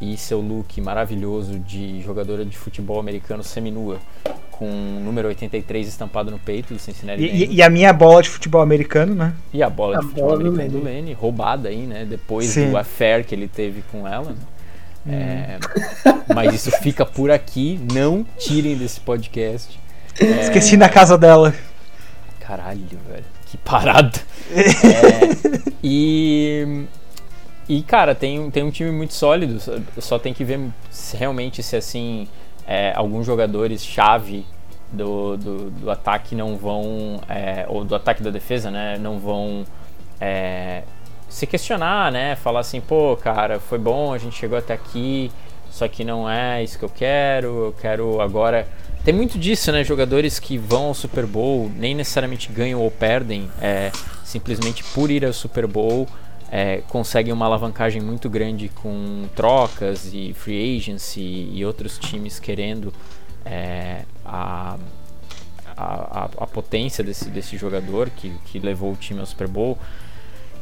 [0.00, 3.98] e seu look maravilhoso de jogadora de futebol americano seminua,
[4.50, 8.28] com o número 83 estampado no peito do Cincinnati e, e, a minha bola de
[8.28, 9.34] futebol americano, né?
[9.52, 12.04] E a bola a de futebol bola americano do Lenny, roubada aí, né?
[12.04, 12.70] Depois Sim.
[12.70, 14.30] do affair que ele teve com ela.
[14.30, 14.36] Né?
[15.06, 15.12] Hum.
[15.12, 15.58] É,
[16.34, 19.78] mas isso fica por aqui, não tirem desse podcast.
[20.18, 21.54] É, Esqueci na casa dela.
[22.40, 23.24] Caralho, velho.
[23.46, 24.18] Que parada.
[24.50, 26.86] é, e
[27.68, 29.58] e, cara, tem, tem um time muito sólido,
[29.98, 32.28] só tem que ver se, realmente se, assim,
[32.66, 34.46] é, alguns jogadores-chave
[34.92, 39.64] do, do, do, ataque não vão, é, ou do ataque da defesa, né, não vão
[40.20, 40.84] é,
[41.28, 45.32] se questionar, né, falar assim, pô, cara, foi bom, a gente chegou até aqui,
[45.68, 48.66] só que não é isso que eu quero, eu quero agora...
[49.04, 53.48] Tem muito disso, né, jogadores que vão ao Super Bowl, nem necessariamente ganham ou perdem,
[53.60, 53.92] é,
[54.24, 56.08] simplesmente por ir ao Super Bowl
[56.50, 62.92] é, conseguem uma alavancagem muito grande com trocas e free agency e outros times querendo
[63.44, 64.76] é, a,
[65.76, 69.78] a, a, potência desse, desse jogador que, que levou o time ao Super Bowl.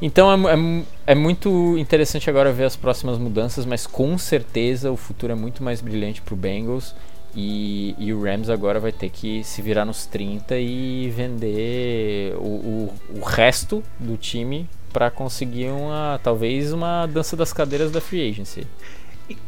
[0.00, 4.96] Então é, é, é, muito interessante agora ver as próximas mudanças, mas com certeza o
[4.96, 6.94] futuro é muito mais brilhante para o Bengals.
[7.36, 12.46] E, e, o Rams agora vai ter que se virar nos 30 e vender o,
[12.46, 18.30] o, o resto do time para conseguir uma talvez uma dança das cadeiras da free
[18.30, 18.64] agency.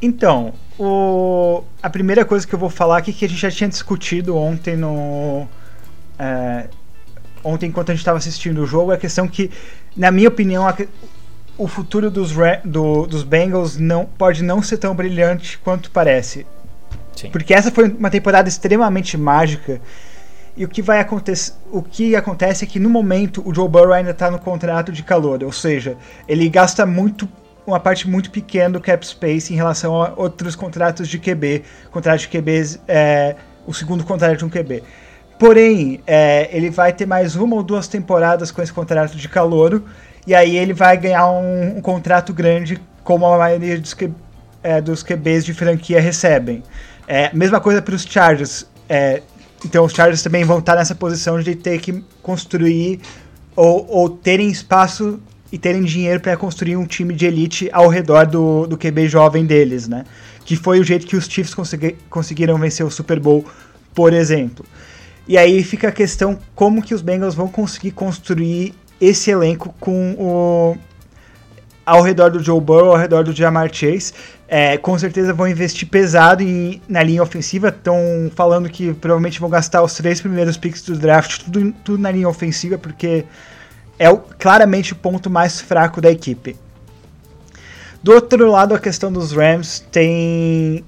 [0.03, 3.68] Então, o, a primeira coisa que eu vou falar aqui que a gente já tinha
[3.68, 5.46] discutido ontem no
[6.18, 6.68] é,
[7.44, 9.51] ontem enquanto a gente estava assistindo o jogo é a questão que,
[9.96, 10.77] na minha opinião, a,
[11.57, 12.33] o futuro dos,
[12.64, 16.46] do, dos Bengals não pode não ser tão brilhante quanto parece.
[17.16, 17.31] Sim.
[17.31, 19.81] Porque essa foi uma temporada extremamente mágica
[20.57, 23.92] e o que vai acontecer, o que acontece é que no momento o Joe Burrow
[23.92, 27.29] ainda está no contrato de calor, ou seja, ele gasta muito
[27.66, 32.20] uma parte muito pequena do cap space em relação a outros contratos de QB, contrato
[32.20, 33.35] de QB é
[33.66, 34.83] o segundo contrato de um QB.
[35.38, 39.83] Porém, é, ele vai ter mais uma ou duas temporadas com esse contrato de calor
[40.26, 43.94] e aí ele vai ganhar um, um contrato grande, como a maioria dos,
[44.62, 46.62] é, dos QBs de franquia recebem.
[47.07, 48.66] É, mesma coisa para os Chargers.
[48.88, 49.23] É,
[49.64, 53.01] então os Chargers também vão estar nessa posição de ter que construir
[53.55, 58.27] ou, ou terem espaço e terem dinheiro para construir um time de elite ao redor
[58.27, 60.05] do, do QB jovem deles, né?
[60.45, 63.45] Que foi o jeito que os Chiefs consegui, conseguiram vencer o Super Bowl,
[63.95, 64.64] por exemplo.
[65.29, 70.14] E aí fica a questão como que os Bengals vão conseguir construir esse elenco com
[70.19, 70.77] o
[71.85, 74.12] ao redor do Joe Burrow, ao redor do Jamar Chase.
[74.48, 77.68] É, com certeza vão investir pesado em, na linha ofensiva.
[77.68, 82.11] Estão falando que provavelmente vão gastar os três primeiros picks do draft, tudo, tudo na
[82.11, 83.24] linha ofensiva, porque
[83.98, 86.56] é o, claramente o ponto mais fraco da equipe.
[88.02, 90.85] Do outro lado, a questão dos Rams tem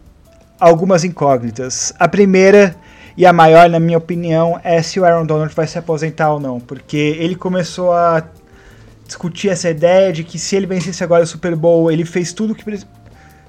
[0.61, 1.93] algumas incógnitas.
[1.99, 2.77] A primeira
[3.17, 6.39] e a maior, na minha opinião, é se o Aaron Donald vai se aposentar ou
[6.39, 8.23] não, porque ele começou a
[9.05, 12.55] discutir essa ideia de que se ele vencesse agora o Super Bowl, ele fez tudo
[12.55, 12.63] que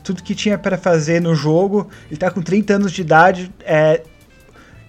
[0.03, 1.89] tudo que tinha para fazer no jogo.
[2.09, 4.01] Ele tá com 30 anos de idade, é,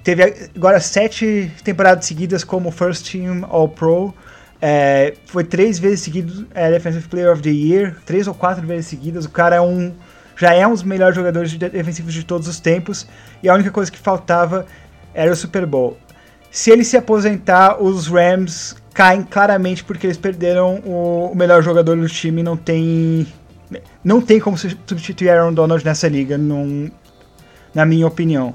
[0.02, 4.14] teve agora sete temporadas seguidas como First Team All Pro.
[4.62, 8.86] É, foi três vezes seguido é, Defensive Player of the Year, três ou quatro vezes
[8.86, 9.24] seguidas.
[9.24, 9.92] O cara é um,
[10.36, 13.06] já é um dos melhores jogadores defensivos de todos os tempos.
[13.42, 14.66] E a única coisa que faltava
[15.14, 15.96] era o Super Bowl.
[16.50, 21.96] Se ele se aposentar, os Rams caem claramente porque eles perderam o, o melhor jogador
[21.96, 22.42] do time.
[22.42, 23.26] Não tem
[24.02, 26.90] não tem como substituir Aaron Donald nessa liga, num,
[27.74, 28.54] na minha opinião.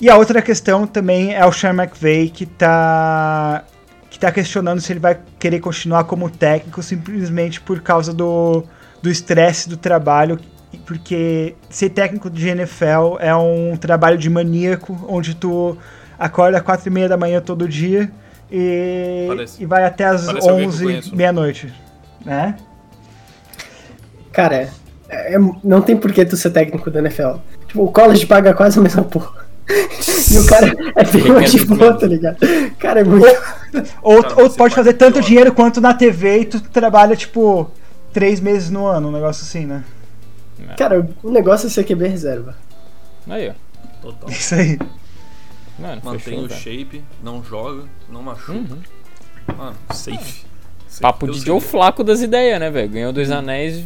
[0.00, 3.64] E a outra questão também é o Sean McVay, que está
[4.10, 8.64] que tá questionando se ele vai querer continuar como técnico simplesmente por causa do
[9.04, 10.40] estresse do, do trabalho,
[10.86, 15.76] porque ser técnico de NFL é um trabalho de maníaco, onde tu
[16.18, 18.10] acorda às quatro e meia da manhã todo dia
[18.50, 19.28] e,
[19.58, 21.72] e vai até às onze, meia-noite,
[22.24, 22.56] né?
[24.38, 24.54] Cara,
[25.08, 27.38] é, é, não tem porquê tu ser técnico da NFL.
[27.66, 29.48] Tipo, o college paga quase a mesma porra.
[30.30, 32.36] E o cara é bem mais de boa, tá ligado?
[32.78, 33.24] Cara, é muito.
[34.00, 37.70] Ou, ou, ou pode fazer tanto dinheiro quanto na TV e tu trabalha, tipo,
[38.12, 39.82] três meses no ano, um negócio assim, né?
[40.76, 42.54] Cara, o negócio é ser QB reserva.
[43.26, 43.54] Aí, ó.
[44.02, 44.30] Total.
[44.30, 44.78] Isso aí.
[45.78, 48.52] Mano, Mantém fechou, o shape, não joga, não machuca.
[48.52, 48.78] Uhum.
[49.56, 50.47] Mano, safe.
[51.00, 52.88] Papo de Joe Flaco das ideias, né, velho?
[52.88, 53.82] Ganhou dois anéis.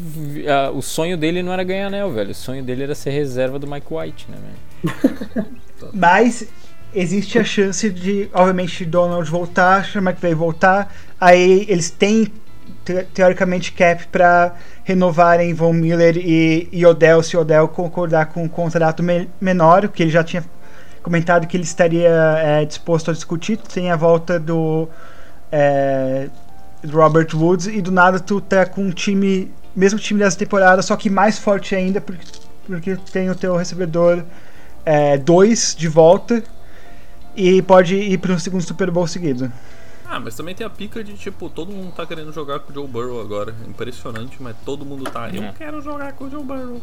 [0.74, 2.30] o sonho dele não era ganhar anel, velho.
[2.30, 5.46] O sonho dele era ser reserva do Mike White, né, velho?
[5.92, 6.48] Mas
[6.94, 10.92] existe a chance de, obviamente, Donald voltar, Sean McVay voltar.
[11.20, 12.30] Aí eles têm
[12.84, 18.48] te, teoricamente cap para renovarem Von Miller e, e Odell se Odell concordar com um
[18.48, 20.44] contrato me, menor, que ele já tinha
[21.02, 24.88] comentado que ele estaria é, disposto a discutir sem a volta do
[25.50, 26.28] é,
[26.90, 30.96] Robert Woods e do nada tu tá com um time, mesmo time dessa temporada, só
[30.96, 32.26] que mais forte ainda porque,
[32.66, 34.24] porque tem o teu recebedor
[35.24, 36.42] 2 é, de volta
[37.36, 39.50] e pode ir para um segundo Super Bowl seguido.
[40.04, 42.74] Ah, mas também tem a pica de tipo, todo mundo tá querendo jogar com o
[42.74, 43.54] Joe Burrow agora.
[43.66, 45.30] Impressionante, mas todo mundo tá.
[45.30, 45.54] Eu é.
[45.56, 46.82] quero jogar com o Joe Burrow.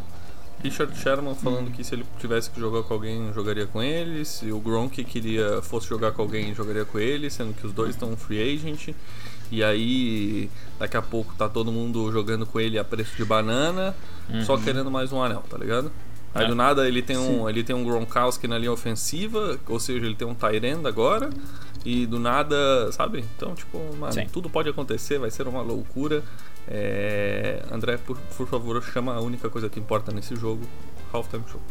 [0.63, 1.71] Richard Sherman falando hum.
[1.71, 4.25] que se ele tivesse que jogar com alguém, jogaria com ele.
[4.25, 7.91] Se o Gronk queria fosse jogar com alguém, jogaria com ele, sendo que os dois
[7.91, 8.95] estão free agent.
[9.51, 13.95] E aí, daqui a pouco tá todo mundo jogando com ele a preço de banana,
[14.29, 14.43] uhum.
[14.43, 15.91] só querendo mais um anel, tá ligado?
[16.33, 16.47] Aí é.
[16.47, 20.15] do nada ele tem um, ele tem um Gronkowski na linha ofensiva, ou seja, ele
[20.15, 21.29] tem um Tyrend agora.
[21.85, 23.23] E do nada, sabe?
[23.35, 26.21] Então, tipo, mano, tudo pode acontecer, vai ser uma loucura.
[26.67, 27.63] É...
[27.71, 30.61] André, por, por favor, chama a única coisa que importa nesse jogo,
[31.13, 31.61] Halftime Show.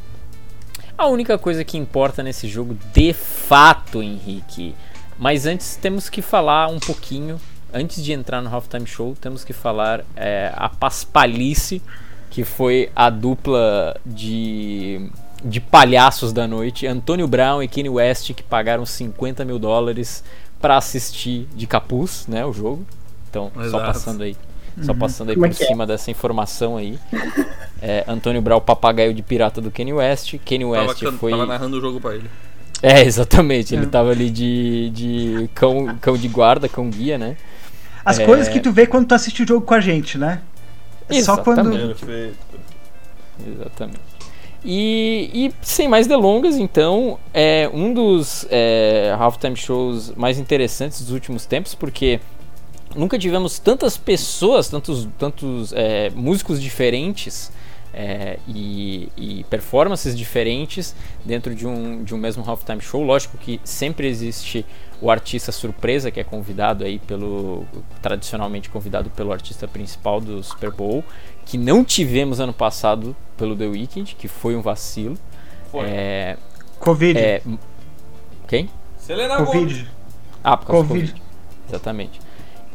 [0.97, 4.75] A única coisa que importa nesse jogo, de fato, Henrique.
[5.19, 7.39] Mas antes temos que falar um pouquinho,
[7.73, 11.83] antes de entrar no Halftime Show, temos que falar é, a paspalice
[12.31, 15.11] que foi a dupla de,
[15.43, 20.23] de palhaços da noite, Antônio Brown e Kanye West, que pagaram 50 mil dólares
[20.61, 22.85] para assistir de capuz, né, o jogo.
[23.31, 23.71] Então, Exato.
[23.71, 24.37] só passando aí,
[24.77, 24.85] uhum.
[24.85, 26.99] só passando aí Como é por é cima dessa informação aí.
[27.81, 30.35] É, Antônio Brown, papagaio de pirata do Kanye West.
[30.45, 31.31] Kanye West tava, foi.
[31.31, 32.29] Tava narrando o jogo para ele.
[32.83, 33.73] É, exatamente.
[33.73, 33.89] Ele é.
[33.89, 37.37] tava ali de, de cão, cão de guarda, cão guia, né?
[38.05, 38.25] As é...
[38.25, 40.41] coisas que tu vê quando tu assiste o jogo com a gente, né?
[41.23, 41.95] Só quando.
[43.47, 44.09] Exatamente.
[44.65, 51.13] E, e, sem mais delongas, então, é um dos é, halftime shows mais interessantes dos
[51.13, 52.21] últimos tempos, porque
[52.95, 57.53] nunca tivemos tantas pessoas, tantos, tantos é, músicos diferentes
[58.01, 63.03] é, e, e, performances diferentes dentro de um, de um mesmo halftime show.
[63.03, 64.65] Lógico que sempre existe
[65.03, 67.67] o artista surpresa que é convidado aí pelo
[68.01, 71.05] tradicionalmente convidado pelo artista principal do Super Bowl,
[71.45, 75.19] que não tivemos ano passado pelo The Weeknd, que foi um vacilo.
[75.73, 75.85] Foi.
[75.85, 76.37] É,
[76.79, 77.19] Covid.
[77.19, 77.43] É,
[78.47, 78.71] quem?
[78.97, 79.75] Selena Covid.
[79.75, 79.87] Gomes.
[80.45, 81.07] Ah, por causa Covid.
[81.09, 81.23] Covid.
[81.69, 82.28] Exatamente.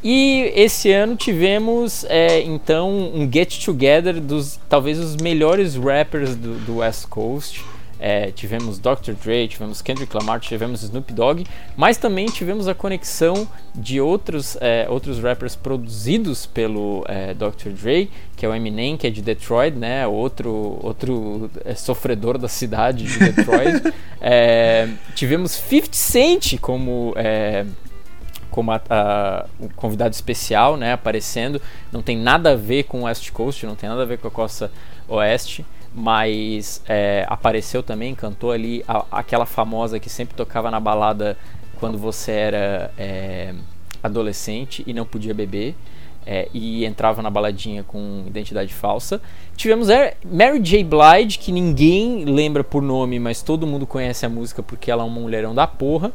[0.04, 6.56] E esse ano tivemos é, então um get together dos talvez os melhores rappers do,
[6.66, 7.64] do West Coast.
[8.06, 9.14] É, tivemos Dr.
[9.24, 11.46] Dre, tivemos Kendrick Lamar, tivemos Snoop Dogg,
[11.78, 17.70] mas também tivemos a conexão de outros, é, outros rappers produzidos pelo é, Dr.
[17.70, 20.06] Dre, que é o Eminem, que é de Detroit, né?
[20.06, 23.94] Outro, outro é, sofredor da cidade de Detroit.
[24.20, 27.66] É, tivemos 50 Cent como é,
[28.54, 31.60] como a, a, o convidado especial, né, aparecendo.
[31.92, 34.28] Não tem nada a ver com o West Coast, não tem nada a ver com
[34.30, 34.72] a costa
[35.10, 41.38] oeste mas é, apareceu também, cantou ali a, aquela famosa que sempre tocava na balada
[41.80, 43.54] quando você era é,
[44.02, 45.76] adolescente e não podia beber.
[46.26, 49.22] É, e entrava na baladinha com identidade falsa.
[49.58, 49.90] Tivemos
[50.24, 50.82] Mary J.
[50.82, 55.06] Blige, que ninguém lembra por nome, mas todo mundo conhece a música porque ela é
[55.06, 56.14] uma mulherão da porra.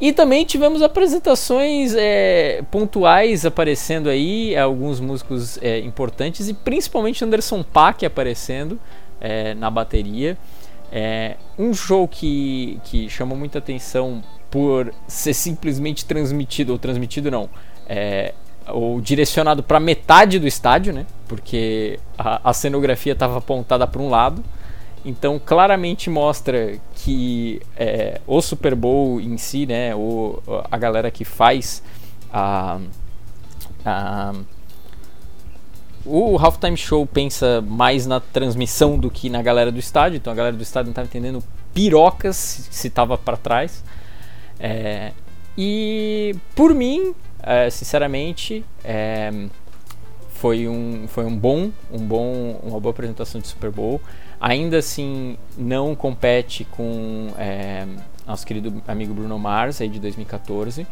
[0.00, 7.62] E também tivemos apresentações é, pontuais aparecendo aí, alguns músicos é, importantes e principalmente Anderson
[7.62, 8.80] Paak aparecendo
[9.20, 10.38] é, na bateria.
[10.90, 17.48] É, um show que, que chamou muita atenção por ser simplesmente transmitido, ou transmitido não,
[17.86, 18.32] é,
[18.66, 21.06] ou direcionado para metade do estádio, né?
[21.28, 24.42] Porque a, a cenografia estava apontada para um lado
[25.04, 31.24] então claramente mostra que é, o Super Bowl em si, né, o, a galera que
[31.24, 31.82] faz
[32.32, 32.78] a,
[33.84, 34.34] a
[36.04, 40.36] o Halftime Show pensa mais na transmissão do que na galera do estádio, então a
[40.36, 41.42] galera do estádio não estava entendendo
[41.74, 42.36] pirocas
[42.70, 43.84] se estava para trás.
[44.58, 45.12] É,
[45.56, 49.30] e por mim, é, sinceramente, é,
[50.30, 54.00] foi um, foi um bom, um bom, uma boa apresentação de Super Bowl.
[54.40, 57.86] Ainda assim, não compete com é,
[58.26, 60.86] nosso querido amigo Bruno Mars, aí de 2014.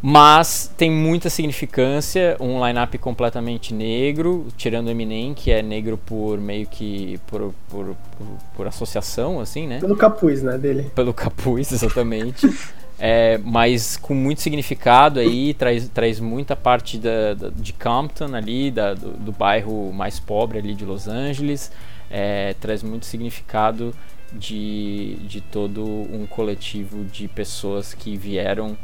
[0.00, 6.38] Mas tem muita significância, um line-up completamente negro, tirando o Eminem, que é negro por
[6.38, 9.80] meio que por, por, por, por associação, assim, né?
[9.80, 10.90] Pelo capuz, né, dele.
[10.94, 12.48] Pelo capuz, exatamente.
[13.00, 18.70] é, mas com muito significado aí, traz, traz muita parte da, da de Compton ali,
[18.70, 21.72] da, do, do bairro mais pobre ali de Los Angeles
[22.10, 23.94] é, traz muito significado
[24.32, 28.76] de, de todo um coletivo de pessoas que vieram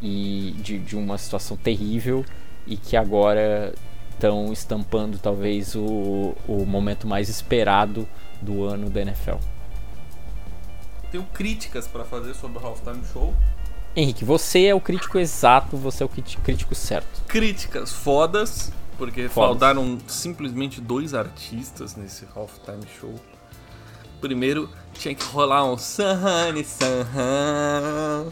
[0.00, 2.24] e de, de uma situação terrível
[2.66, 3.72] e que agora
[4.10, 8.06] estão estampando talvez o, o momento mais esperado
[8.40, 9.36] do ano da NFL.
[11.10, 13.34] Tenho críticas para fazer sobre o Halftime Show.
[13.94, 17.22] Henrique, você é o crítico exato, você é o crítico certo.
[17.28, 18.72] Críticas fodas,
[19.02, 23.12] porque faltaram simplesmente dois artistas nesse Halftime Show.
[24.20, 28.26] Primeiro, tinha que rolar um Sanhane, Sanhan,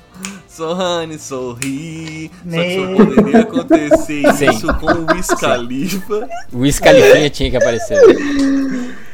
[0.47, 2.31] Sohane, sorri.
[2.49, 4.51] Só que só poderia acontecer Sim.
[4.51, 6.29] isso com o Wiz Khalifa.
[6.53, 8.01] O Khalifa tinha que aparecer.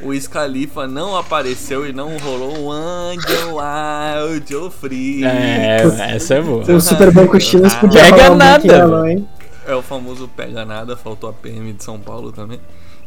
[0.03, 5.25] O Wiz Khalifa não apareceu e não rolou um Angel Wild Free.
[5.25, 5.79] É,
[6.17, 6.71] essa é boa.
[6.71, 9.27] O Super com Chinas podia Pega nada, hein?
[9.67, 12.61] É o famoso pega nada, faltou a PM de São Paulo também.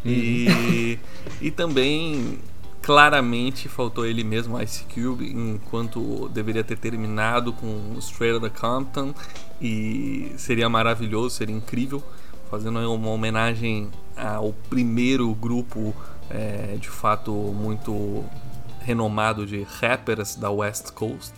[0.06, 1.00] E,
[1.42, 2.40] e também
[2.82, 9.14] claramente faltou ele mesmo, Ice Cube, enquanto deveria ter terminado com Straight Outta Compton
[9.62, 12.02] e seria maravilhoso, seria incrível,
[12.50, 15.94] fazendo uma homenagem ao primeiro grupo
[16.30, 18.24] é, de fato muito
[18.82, 21.34] renomado de rappers da West Coast.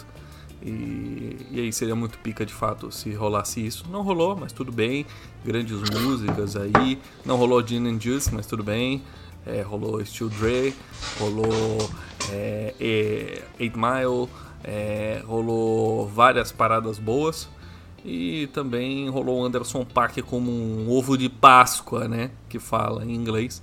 [0.62, 3.86] E, e, aí seria muito pica de fato se rolasse isso.
[3.90, 5.06] Não rolou, mas tudo bem.
[5.44, 7.00] Grandes músicas aí.
[7.26, 9.02] Não rolou Gin and Juice, mas tudo bem
[9.46, 10.74] é, rolou Steel Dre,
[11.20, 11.90] rolou
[12.32, 12.74] é,
[13.60, 14.30] Eight Mile,
[14.64, 17.50] é, rolou várias paradas boas
[18.04, 23.62] e também rolou Anderson Paak como um ovo de Páscoa, né, que fala em inglês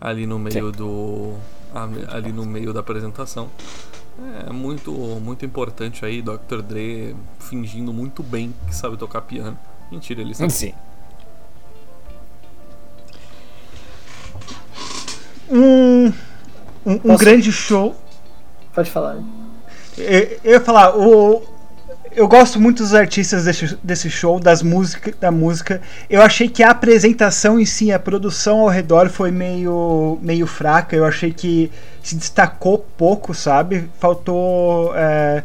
[0.00, 0.72] ali no meio Sim.
[0.72, 1.34] do
[2.08, 3.48] ali no meio da apresentação.
[4.46, 6.60] É muito muito importante aí Dr.
[6.62, 9.58] Dre fingindo muito bem que sabe tocar piano.
[9.90, 10.52] Mentira, ele sabe.
[10.52, 10.74] Sim.
[15.50, 16.06] um,
[16.86, 17.96] um, um grande show.
[18.72, 19.16] Pode falar.
[19.98, 21.42] Eu, eu ia falar, o,
[22.12, 25.80] eu gosto muito dos artistas desse, desse show, das música, da música.
[26.08, 30.96] Eu achei que a apresentação em si, a produção ao redor foi meio, meio fraca.
[30.96, 31.70] Eu achei que
[32.02, 33.88] se destacou pouco, sabe?
[33.98, 34.92] Faltou.
[34.96, 35.44] É,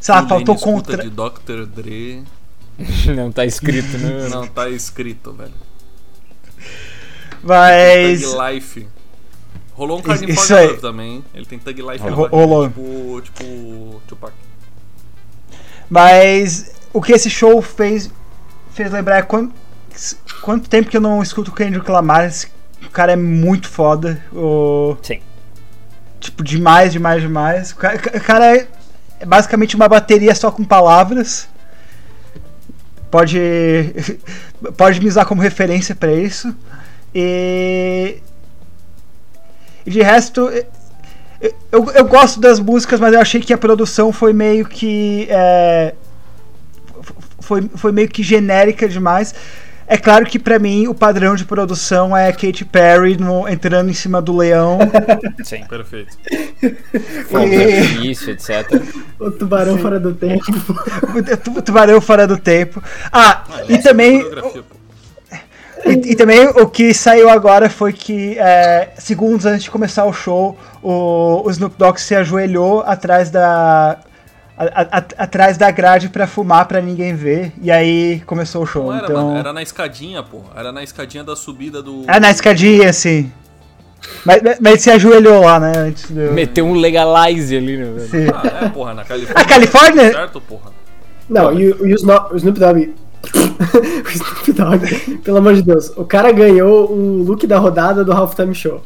[0.00, 1.02] sei lá, faltou contra.
[1.02, 1.66] de Dr.
[1.66, 2.24] Dre.
[3.14, 4.28] Não tá escrito, né?
[4.32, 5.52] Não tá escrito, velho.
[7.42, 8.22] Mas.
[8.22, 8.88] Life.
[9.72, 10.76] Rolou um aí.
[10.78, 11.24] também.
[11.34, 12.68] Ele tem Thug Life Rolou.
[12.68, 14.34] Tipo, tipo Tupac.
[15.90, 18.08] Mas o que esse show fez,
[18.72, 19.52] fez lembrar é quanto,
[20.40, 22.26] quanto tempo que eu não escuto o Kendrick Lamar.
[22.26, 22.48] Esse
[22.92, 24.24] cara é muito foda.
[24.32, 25.20] O, Sim.
[26.20, 27.72] Tipo, demais, demais, demais.
[27.72, 31.48] O cara, o cara é basicamente uma bateria só com palavras.
[33.10, 33.38] Pode,
[34.76, 36.54] pode me usar como referência para isso.
[37.12, 38.22] E
[39.84, 40.50] e de resto,
[41.72, 45.26] eu, eu gosto das músicas, mas eu achei que a produção foi meio que.
[45.30, 45.94] É,
[47.40, 49.34] foi, foi meio que genérica demais.
[49.86, 53.92] É claro que para mim o padrão de produção é Katy Perry no, entrando em
[53.92, 54.78] cima do leão.
[55.42, 56.16] Sim, perfeito.
[56.62, 58.08] E...
[58.08, 58.70] Isso, etc.
[59.18, 59.82] O tubarão Sim.
[59.82, 60.44] fora do tempo.
[61.58, 62.80] o tubarão fora do tempo.
[63.10, 64.24] Ah, ah e também.
[65.84, 70.12] E, e, também o que saiu agora foi que, é, segundos antes de começar o
[70.12, 73.98] show, o, o Snoop Dogg se ajoelhou atrás da.
[74.58, 77.52] A, a, atrás da grade para fumar para ninguém ver.
[77.62, 78.86] E aí começou o show.
[78.86, 79.26] Não era, então...
[79.28, 80.42] mano, era na escadinha, pô.
[80.54, 82.04] Era na escadinha da subida do.
[82.06, 83.32] Ah, na escadinha, sim.
[84.24, 85.72] Mas, mas ele se ajoelhou lá, né?
[85.76, 86.32] Antes do...
[86.32, 88.00] Meteu um legalize ali, né?
[88.00, 88.26] Sim.
[88.34, 89.40] Ah, é, porra, na Califórnia.
[89.42, 90.12] A Califórnia?
[90.12, 90.72] Certo, porra.
[91.28, 91.96] Não, e, e o
[92.36, 92.92] Snoop Dogg
[94.04, 95.90] o Snoop Dogg, pelo amor de Deus.
[95.96, 98.82] O cara ganhou o look da rodada do Halftime Show.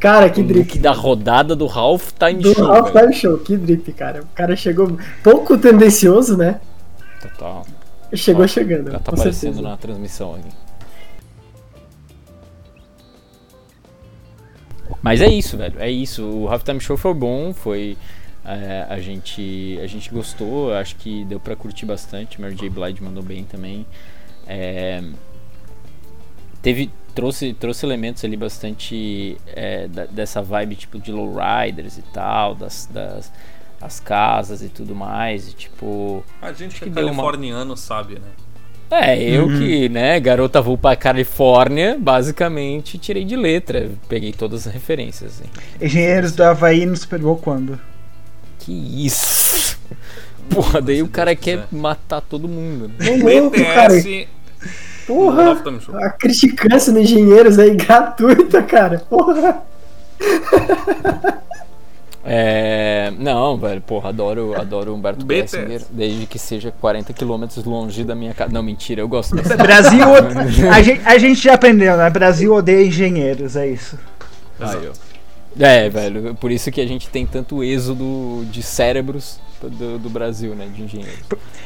[0.00, 0.68] Cara, que o drip.
[0.68, 2.66] Look da rodada do Halftime do Show.
[2.66, 4.22] Do Halftime Show, que drip, cara.
[4.22, 6.60] O cara chegou pouco tendencioso, né?
[7.20, 7.66] Total.
[8.12, 8.90] Chegou Ó, chegando.
[8.90, 9.62] Tá aparecendo certeza.
[9.62, 10.48] na transmissão aqui.
[15.02, 15.74] Mas é isso, velho.
[15.78, 16.22] É isso.
[16.22, 17.96] O Halftime Show foi bom, foi
[18.44, 22.40] é, a, gente, a gente gostou, acho que deu pra curtir bastante.
[22.40, 22.68] Mary J.
[22.68, 23.86] Blige mandou bem também.
[24.46, 25.02] É,
[26.60, 32.54] teve, trouxe, trouxe elementos ali bastante é, da, dessa vibe tipo de lowriders e tal,
[32.54, 33.32] das, das
[33.80, 35.48] as casas e tudo mais.
[35.48, 36.24] E, tipo.
[36.40, 37.76] A gente que é californiano uma...
[37.76, 38.28] sabe, né?
[38.90, 39.58] É, eu uhum.
[39.58, 45.40] que, né, garota vou pra Califórnia, basicamente tirei de letra, peguei todas as referências.
[45.40, 45.50] Assim.
[45.80, 47.80] Engenheiros do Havaí no Super Bowl quando?
[48.64, 49.78] Que isso?
[50.48, 52.90] Porra, daí o cara quer matar todo mundo.
[52.98, 53.16] Né?
[53.16, 53.94] louco, cara.
[55.06, 55.62] Porra,
[56.02, 58.98] a criticância no Engenheiros aí gratuita, cara.
[59.10, 59.62] Porra.
[62.26, 68.14] É, não, velho, porra, adoro, adoro Humberto Gessinger, desde que seja 40 quilômetros longe da
[68.14, 68.50] minha casa.
[68.50, 69.56] Não, mentira, eu gosto dessa.
[69.60, 70.06] Brasil,
[70.72, 72.08] a gente, a gente já aprendeu, né?
[72.08, 73.98] Brasil odeia engenheiros, é isso.
[74.58, 74.90] Aí,
[75.58, 80.54] é, velho, por isso que a gente tem tanto êxodo de cérebros do, do Brasil,
[80.54, 81.20] né, de engenheiros.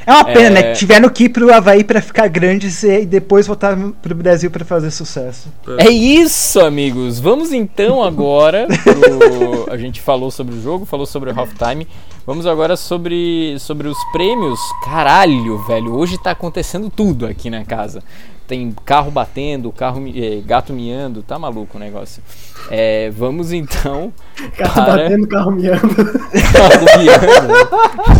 [0.06, 0.62] É uma pena, né, é...
[0.62, 4.50] né, que tiveram que ir pro Havaí pra ficar grandes e depois voltar pro Brasil
[4.50, 5.48] pra fazer sucesso.
[5.78, 7.18] É isso, amigos!
[7.18, 9.72] Vamos então agora pro...
[9.72, 11.86] A gente falou sobre o jogo, falou sobre o halftime.
[12.26, 14.60] Vamos agora sobre, sobre os prêmios.
[14.84, 18.02] Caralho, velho, hoje tá acontecendo tudo aqui na casa
[18.48, 22.22] tem carro batendo, carro é, gato miando, tá maluco o negócio.
[22.70, 24.10] É, vamos então.
[24.56, 25.02] Gato para...
[25.02, 25.94] batendo, carro miando.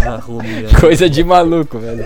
[0.04, 0.80] carro miando.
[0.80, 2.04] Coisa de maluco, velho.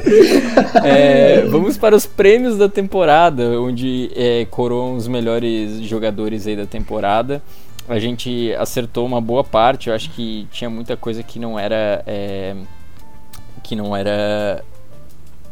[0.84, 6.66] É, vamos para os prêmios da temporada, onde é, coroam os melhores jogadores aí da
[6.66, 7.42] temporada.
[7.88, 12.04] A gente acertou uma boa parte, eu acho que tinha muita coisa que não era.
[12.06, 12.54] É,
[13.64, 14.64] que não era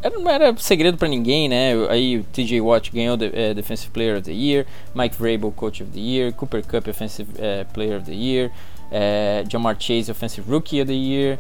[0.09, 1.73] não era segredo para ninguém, né?
[1.91, 5.83] Aí o TJ Watt ganhou the, uh, Defensive Player of the Year, Mike Vrabel Coach
[5.83, 8.51] of the Year, Cooper Cup Offensive uh, Player of the Year,
[8.91, 11.39] uh, Jamar Chase Offensive Rookie of the Year,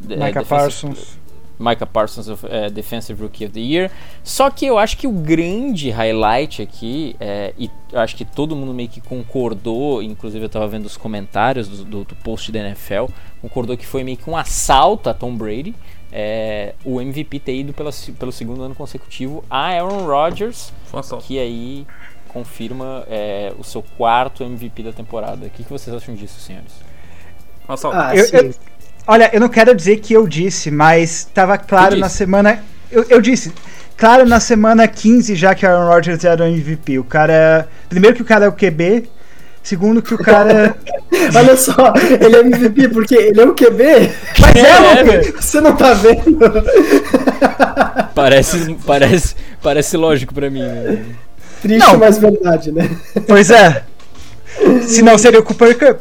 [0.00, 1.18] Micah Parsons.
[1.60, 3.90] Micah Parsons of, Defensive Rookie of the Year.
[4.22, 7.16] Só que eu acho que o grande highlight aqui,
[7.58, 11.66] e eu acho que todo mundo meio que concordou, inclusive eu estava vendo os comentários
[11.66, 13.06] do, do, do post da NFL,
[13.42, 15.74] concordou que foi meio que um assalto a Tom Brady
[16.12, 20.72] é, o MVP ter ido pela, pelo segundo ano consecutivo a Aaron Rodgers,
[21.22, 21.86] que aí
[22.28, 25.46] confirma é, o seu quarto MVP da temporada.
[25.46, 26.72] O que, que vocês acham disso, senhores?
[27.92, 28.54] Ah, eu, eu,
[29.06, 32.64] olha, eu não quero dizer que eu disse, mas estava claro na semana.
[32.90, 33.52] Eu, eu disse,
[33.94, 36.98] claro na semana 15 já que Aaron Rodgers era o MVP.
[36.98, 37.68] O cara.
[37.88, 39.08] Primeiro que o cara é o QB,
[39.68, 40.74] Segundo que o cara.
[41.34, 43.84] Olha só, ele é MVP porque ele é um QB.
[44.40, 46.38] Mas é, é Você não tá vendo?
[48.14, 50.62] Parece, parece, parece lógico pra mim.
[50.62, 51.04] Né?
[51.60, 51.98] Triste, não.
[51.98, 52.88] mas verdade, né?
[53.26, 53.82] Pois é.
[54.86, 56.00] Se não seria o Cooper Cup.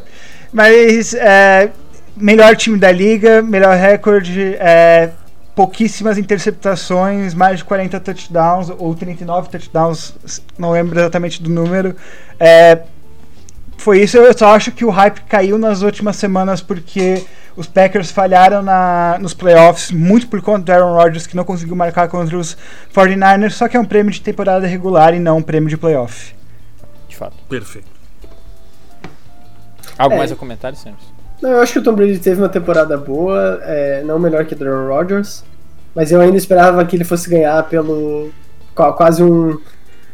[0.53, 1.69] Mas é,
[2.15, 5.09] melhor time da liga, melhor recorde, é,
[5.53, 10.13] pouquíssimas interceptações, mais de 40 touchdowns ou 39 touchdowns,
[10.57, 11.93] não lembro exatamente do número.
[12.39, 12.79] É,
[13.77, 14.17] foi isso.
[14.17, 17.23] Eu só acho que o hype caiu nas últimas semanas porque
[17.55, 21.75] os Packers falharam na, nos playoffs, muito por conta do Aaron Rodgers, que não conseguiu
[21.75, 22.55] marcar contra os
[22.93, 26.35] 49ers, só que é um prêmio de temporada regular e não um prêmio de playoff.
[27.07, 27.35] De fato.
[27.49, 27.87] Perfeito.
[29.97, 30.17] Algo é.
[30.19, 31.03] mais a comentar, senhores?
[31.41, 34.53] Não, eu acho que o Tom Brady teve uma temporada boa, é, não melhor que
[34.53, 35.43] o Aaron Rodgers,
[35.95, 38.29] mas eu ainda esperava que ele fosse ganhar pelo
[38.75, 39.59] quase um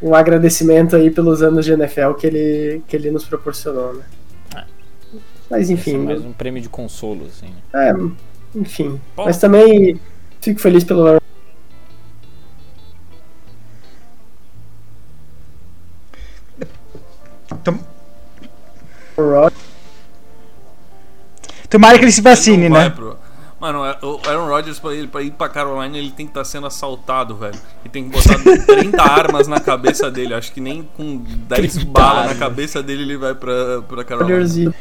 [0.03, 4.03] um agradecimento aí pelos anos de NFL que ele, que ele nos proporcionou, né?
[4.57, 4.63] É.
[5.49, 5.95] Mas enfim.
[5.95, 7.47] É mais um prêmio de consolo, assim.
[7.47, 7.89] Né?
[7.89, 8.99] É, enfim.
[9.15, 9.23] Bom.
[9.23, 9.97] Mas também
[10.41, 11.17] fico feliz pelo
[17.63, 17.79] Tom...
[21.69, 22.93] Tomara que ele se vacine, né?
[23.63, 26.41] Mano, é, o Aaron Rodgers, pra, ele, pra ir pra Carolina, ele tem que estar
[26.41, 27.57] tá sendo assaltado, velho.
[27.85, 28.35] E tem que botar
[28.67, 30.33] 30 armas na cabeça dele.
[30.33, 34.73] Acho que nem com 10 balas na cabeça dele ele vai pra, pra Carolina.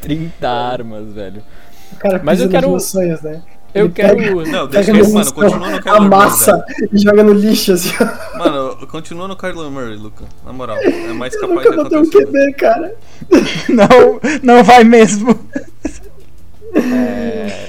[0.00, 1.42] 30 armas, velho.
[1.98, 2.78] Cara, Mas eu quero.
[2.78, 3.42] Sonhos, né?
[3.74, 4.16] Eu ele quero.
[4.16, 6.88] Pega, não, deixa eu, mano, continua no Kyler Murray.
[6.92, 7.92] e joga no lixo, assim.
[8.38, 10.24] Mano, continua no Kyler Murray, Luca.
[10.46, 11.98] Na moral, é mais capaz de acontecer.
[11.98, 12.94] um QB, cara.
[13.68, 15.36] não, não vai mesmo.
[16.74, 17.67] É.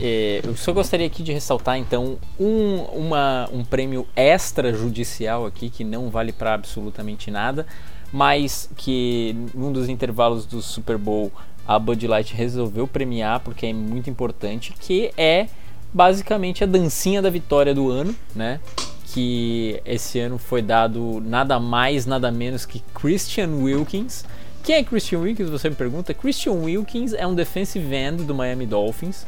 [0.00, 5.84] É, eu só gostaria aqui de ressaltar então um, uma, um prêmio extrajudicial aqui que
[5.84, 7.66] não vale para absolutamente nada,
[8.12, 11.32] mas que num dos intervalos do Super Bowl
[11.66, 15.48] a Bud Light resolveu premiar porque é muito importante, que é
[15.92, 18.60] basicamente a dancinha da vitória do ano, né?
[19.06, 24.24] Que esse ano foi dado nada mais, nada menos que Christian Wilkins.
[24.62, 25.48] Quem é Christian Wilkins?
[25.48, 26.12] Você me pergunta.
[26.12, 29.24] Christian Wilkins é um defensive end do Miami Dolphins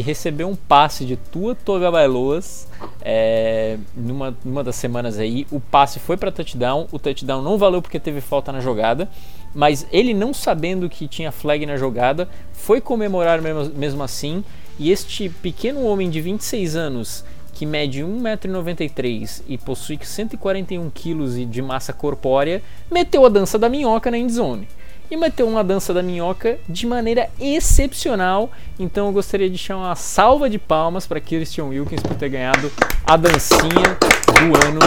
[0.00, 2.66] que recebeu um passe de Tua Togabailoas
[3.02, 5.46] é, numa, numa das semanas aí.
[5.50, 9.10] O passe foi para touchdown, o touchdown não valeu porque teve falta na jogada,
[9.54, 14.42] mas ele não sabendo que tinha flag na jogada, foi comemorar mesmo, mesmo assim.
[14.78, 17.22] E este pequeno homem de 26 anos,
[17.52, 24.10] que mede 1,93m e possui 141 kg de massa corpórea, meteu a dança da minhoca
[24.10, 24.66] na endzone
[25.10, 28.50] e meteu uma dança da minhoca de maneira excepcional.
[28.78, 32.70] Então eu gostaria de chamar uma salva de palmas para Christian Wilkins por ter ganhado
[33.04, 34.80] a dancinha do ano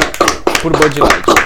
[0.61, 1.43] por Bud Light.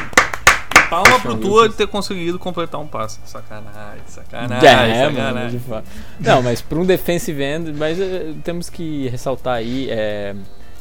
[0.89, 3.19] Palma pro Tua de ter conseguido completar um passe.
[3.25, 4.67] Sacanagem, sacanagem.
[4.69, 5.61] É, sacanagem.
[5.67, 5.83] Mano,
[6.19, 10.33] não, mas para um defensive end, mas uh, temos que ressaltar aí é,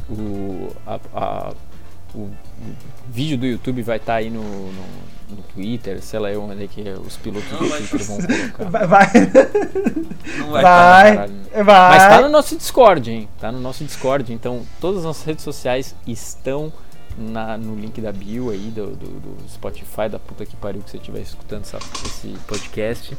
[0.09, 1.53] o, a, a,
[2.15, 2.33] o, o,
[3.09, 4.85] vídeo do YouTube vai estar tá aí no, no,
[5.29, 8.71] no, Twitter, sei lá onde é que os pilotos não, do Twitter vão colocar.
[8.71, 8.87] Vai.
[8.87, 9.07] Vai.
[10.39, 10.63] Não vai.
[10.63, 11.17] Vai.
[11.17, 11.99] Tá vai.
[11.99, 13.29] Mas tá no nosso Discord, hein?
[13.41, 16.73] Tá no nosso Discord, então todas as nossas redes sociais estão
[17.17, 20.91] na, no link da bio aí do, do, do, Spotify, da puta que pariu que
[20.91, 23.17] você estiver escutando essa, esse podcast.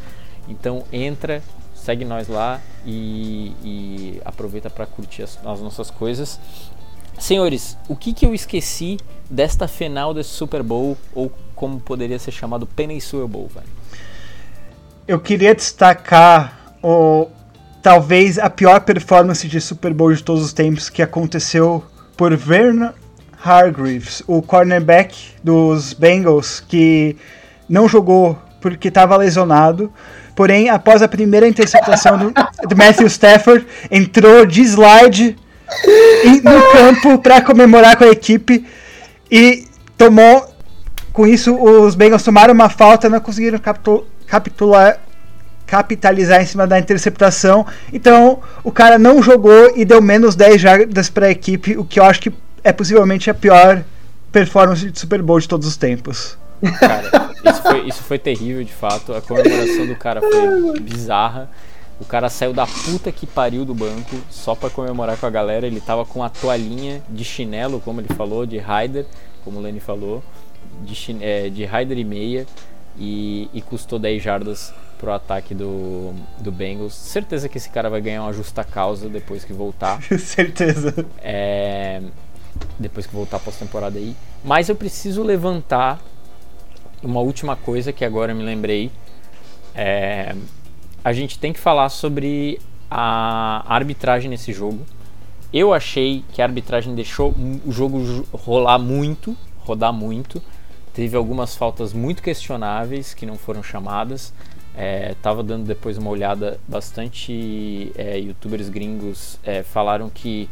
[0.47, 1.41] Então entra,
[1.73, 6.39] segue nós lá e, e aproveita para curtir as, as, nossas coisas.
[7.17, 8.97] Senhores, o que, que eu esqueci
[9.29, 13.67] desta final desse Super Bowl, ou como poderia ser chamado Penny Super Bowl, velho?
[15.07, 17.27] Eu queria destacar o
[17.81, 21.83] talvez a pior performance de Super Bowl de todos os tempos que aconteceu
[22.15, 22.91] por Vernon
[23.43, 27.15] Hargreaves, o cornerback dos Bengals, que
[27.67, 29.91] não jogou porque estava lesionado.
[30.35, 32.33] Porém, após a primeira interceptação do,
[32.67, 35.35] do Matthew Stafford, entrou de slide
[36.43, 38.65] no campo para comemorar com a equipe
[39.31, 39.65] e
[39.97, 40.56] tomou.
[41.17, 43.59] Com isso, os Bengals tomaram uma falta, não conseguiram
[44.27, 44.99] capitular,
[45.65, 47.65] capitalizar em cima da interceptação.
[47.91, 51.99] Então, o cara não jogou e deu menos 10 jardas para a equipe, o que
[51.99, 52.31] eu acho que
[52.63, 53.83] é possivelmente a pior
[54.31, 56.37] performance de Super Bowl de todos os tempos.
[56.79, 59.11] Cara, isso foi, isso foi terrível de fato.
[59.15, 61.49] A comemoração do cara foi bizarra.
[61.99, 65.65] O cara saiu da puta que pariu do banco só para comemorar com a galera.
[65.65, 69.07] Ele tava com a toalhinha de chinelo, como ele falou, de Ryder,
[69.43, 70.21] como o Lenny falou,
[70.83, 72.45] de, é, de Ryder e meia.
[72.99, 76.95] E, e, custou 10 jardas pro ataque do, do Bengals.
[76.95, 80.01] Certeza que esse cara vai ganhar uma justa causa depois que voltar.
[80.17, 81.05] Certeza.
[81.19, 82.01] É,
[82.79, 84.15] depois que voltar pós-temporada aí.
[84.43, 85.99] Mas eu preciso levantar
[87.03, 88.91] uma última coisa que agora me lembrei.
[89.75, 90.35] É,
[91.03, 92.59] a gente tem que falar sobre
[92.89, 94.79] a arbitragem nesse jogo.
[95.53, 97.33] Eu achei que a arbitragem deixou
[97.65, 100.41] o jogo rolar muito, rodar muito.
[100.97, 104.33] Teve algumas faltas muito questionáveis que não foram chamadas.
[104.75, 110.49] É, tava dando depois uma olhada, bastante é, youtubers gringos é, falaram que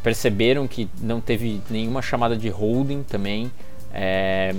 [0.00, 3.50] perceberam que não teve nenhuma chamada de holding também.
[3.92, 4.54] É,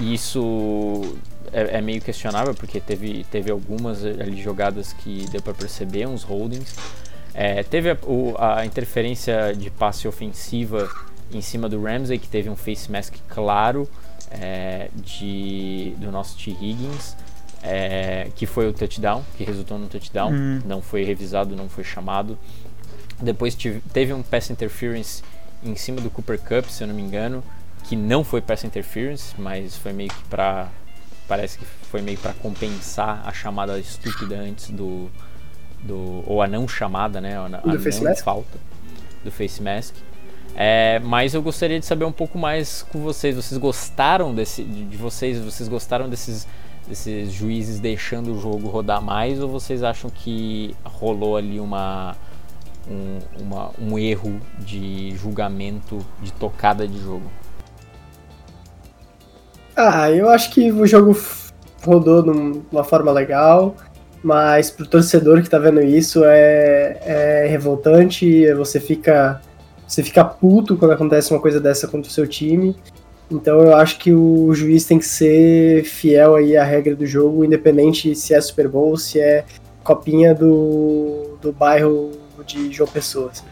[0.00, 1.14] isso
[1.52, 6.22] é, é, meio questionável porque teve, teve algumas ali jogadas que deu para perceber uns
[6.22, 6.74] holdings.
[7.34, 10.88] É, teve a, o, a, interferência de passe ofensiva
[11.32, 13.88] em cima do Ramsey que teve um face mask claro
[14.30, 17.16] é, de do nosso T Higgins.
[17.64, 20.60] É, que foi o touchdown, que resultou no touchdown, hum.
[20.64, 22.36] não foi revisado, não foi chamado.
[23.20, 25.22] Depois tive, teve um pass interference
[25.62, 27.40] em cima do Cooper Cup, se eu não me engano,
[27.84, 30.68] que não foi pass interference, mas foi meio que para
[31.28, 35.08] parece que foi meio para compensar a chamada estúpida antes do
[35.82, 38.58] do ou a não chamada, né, a, a não falta
[39.24, 39.94] do face mask.
[40.54, 43.34] É, mas eu gostaria de saber um pouco mais com vocês.
[43.36, 45.38] Vocês gostaram desse, de vocês?
[45.38, 46.46] Vocês gostaram desses,
[46.86, 49.40] desses juízes deixando o jogo rodar mais?
[49.40, 52.16] Ou vocês acham que rolou ali uma
[52.88, 57.30] um, uma, um erro de julgamento de tocada de jogo?
[59.76, 61.16] Ah, eu acho que o jogo
[61.84, 63.74] rodou de uma forma legal,
[64.22, 69.40] mas pro torcedor que tá vendo isso é, é revoltante, você fica
[69.92, 72.74] você fica puto quando acontece uma coisa dessa contra o seu time.
[73.30, 77.44] Então eu acho que o juiz tem que ser fiel aí à regra do jogo,
[77.44, 79.44] independente se é Super Bowl, se é
[79.84, 82.10] copinha do, do bairro
[82.46, 83.32] de João Pessoa.
[83.32, 83.44] Assim.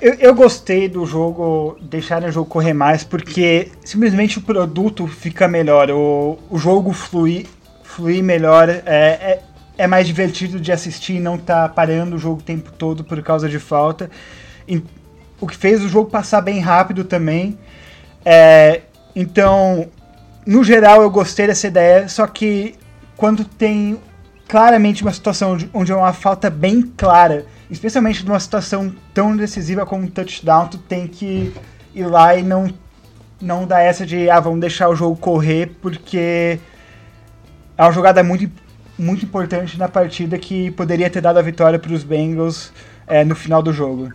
[0.00, 5.46] Eu, eu, gostei do jogo, deixarem o jogo correr mais, porque simplesmente o produto fica
[5.46, 7.46] melhor, o, o jogo flui,
[7.82, 9.42] flui melhor, é, é,
[9.78, 13.22] é mais divertido de assistir e não tá parando o jogo o tempo todo por
[13.22, 14.10] causa de falta.
[14.66, 14.82] E,
[15.40, 17.56] o que fez o jogo passar bem rápido também.
[18.24, 18.82] É,
[19.14, 19.88] então,
[20.44, 22.74] no geral, eu gostei dessa ideia, só que
[23.16, 23.98] quando tem
[24.48, 30.04] claramente uma situação onde é uma falta bem clara, especialmente numa situação tão decisiva como
[30.04, 31.52] um touchdown, tu tem que
[31.94, 32.72] ir lá e não,
[33.40, 36.58] não dar essa de, ah, vamos deixar o jogo correr, porque
[37.76, 38.50] é uma jogada muito,
[38.98, 42.72] muito importante na partida que poderia ter dado a vitória para os Bengals
[43.06, 44.12] é, no final do jogo.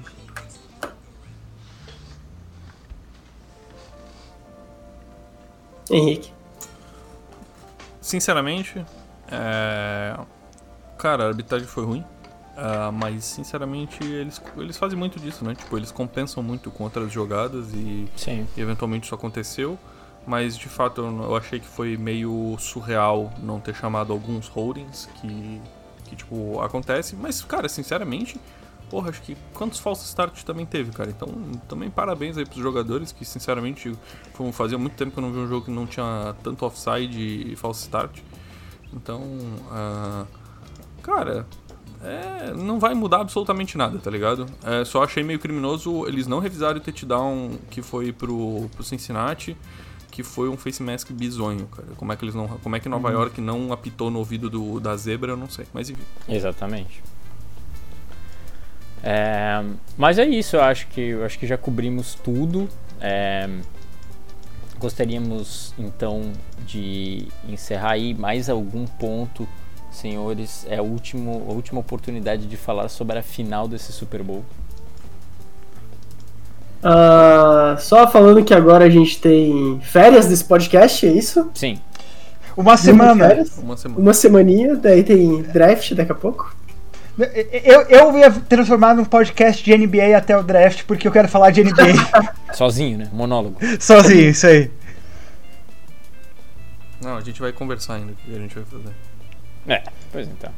[5.90, 6.32] Henrique.
[8.02, 8.84] Sinceramente,
[9.32, 10.16] é...
[10.98, 12.04] Cara, a arbitragem foi ruim.
[12.54, 15.56] Uh, mas sinceramente eles, eles fazem muito disso, né?
[15.56, 18.08] Tipo, eles compensam muito com outras jogadas e,
[18.56, 19.78] e eventualmente isso aconteceu.
[20.26, 25.62] Mas de fato eu, achei que foi meio surreal não ter chamado alguns holdings que,
[26.06, 27.16] que tipo, acontece.
[27.16, 28.40] Mas, cara, sinceramente,
[28.90, 31.10] porra, acho que quantos falsos start também teve, cara?
[31.10, 31.28] Então,
[31.68, 33.98] também parabéns aí pros jogadores que, sinceramente,
[34.54, 37.56] fazia muito tempo que eu não vi um jogo que não tinha tanto offside e
[37.58, 38.20] falso start.
[38.94, 40.28] Então, uh,
[41.02, 41.46] cara,
[42.04, 44.46] é, não vai mudar absolutamente nada, tá ligado?
[44.64, 49.58] É, só achei meio criminoso eles não revisaram o touchdown que foi pro, pro Cincinnati,
[50.14, 51.88] que foi um face mask bizonho, cara.
[51.98, 53.16] Como é que eles não, como é que Nova uhum.
[53.16, 56.04] York não apitou no ouvido do, da zebra, eu não sei, mas enfim.
[56.30, 57.02] Exatamente.
[59.02, 59.64] É,
[59.98, 62.70] mas é isso, eu acho que, eu acho que já cobrimos tudo.
[63.02, 63.50] É,
[64.78, 66.32] gostaríamos então
[66.64, 69.50] de encerrar aí mais algum ponto,
[69.92, 70.64] senhores.
[70.70, 74.46] É a, último, a última oportunidade de falar sobre a final desse Super Bowl.
[76.84, 81.50] Uh, só falando que agora a gente tem férias desse podcast, é isso?
[81.54, 81.80] Sim.
[82.58, 83.46] Uma semana.
[83.58, 84.02] Uma semana.
[84.02, 86.54] Uma semaninha, daí tem draft daqui a pouco.
[87.18, 91.52] Eu, eu ia transformar num podcast de NBA até o draft, porque eu quero falar
[91.52, 91.94] de NBA.
[92.54, 93.10] Sozinho, né?
[93.14, 93.58] Monólogo.
[93.80, 94.70] Sozinho, isso aí.
[97.02, 98.94] Não, a gente vai conversar ainda o que a gente vai fazer.
[99.68, 100.52] É, pois então.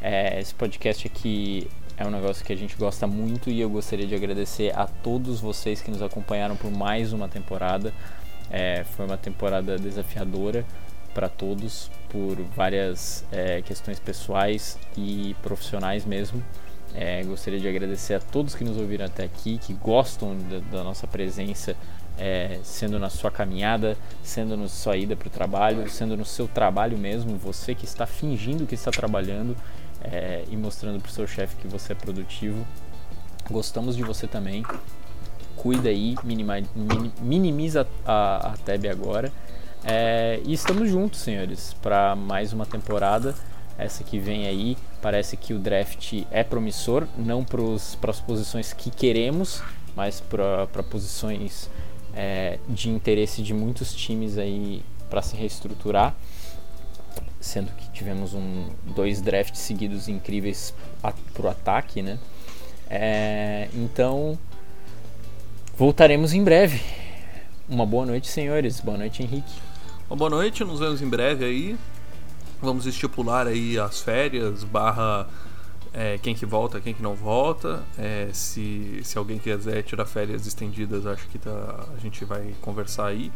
[0.00, 1.68] É, esse podcast aqui
[2.00, 5.38] é um negócio que a gente gosta muito e eu gostaria de agradecer a todos
[5.38, 7.92] vocês que nos acompanharam por mais uma temporada.
[8.50, 10.64] É, foi uma temporada desafiadora
[11.12, 16.42] para todos por várias é, questões pessoais e profissionais mesmo.
[16.94, 20.82] É, gostaria de agradecer a todos que nos ouviram até aqui, que gostam da, da
[20.82, 21.76] nossa presença,
[22.18, 26.48] é, sendo na sua caminhada, sendo na sua ida para o trabalho, sendo no seu
[26.48, 29.54] trabalho mesmo, você que está fingindo que está trabalhando
[30.02, 32.66] é, e mostrando para o seu chefe que você é produtivo.
[33.50, 34.64] Gostamos de você também.
[35.56, 36.16] Cuida aí,
[37.20, 39.30] minimiza a, a tab agora
[39.84, 43.34] é, e estamos juntos, senhores, para mais uma temporada.
[43.78, 44.76] Essa que vem aí.
[45.00, 49.62] Parece que o draft é promissor, não para as posições que queremos,
[49.96, 51.70] mas para posições
[52.14, 56.14] é, de interesse de muitos times aí para se reestruturar.
[57.40, 62.18] Sendo que tivemos um, dois drafts seguidos incríveis para o ataque, né?
[62.88, 64.38] É, então,
[65.76, 66.80] voltaremos em breve.
[67.68, 68.80] Uma boa noite, senhores.
[68.80, 69.52] Boa noite, Henrique.
[70.08, 71.78] Uma boa noite, nos vemos em breve aí.
[72.60, 75.26] Vamos estipular aí as férias, barra
[75.92, 77.82] é, quem que volta, quem que não volta.
[77.98, 83.06] É, se, se alguém quiser tirar férias estendidas, acho que tá, a gente vai conversar
[83.06, 83.32] aí.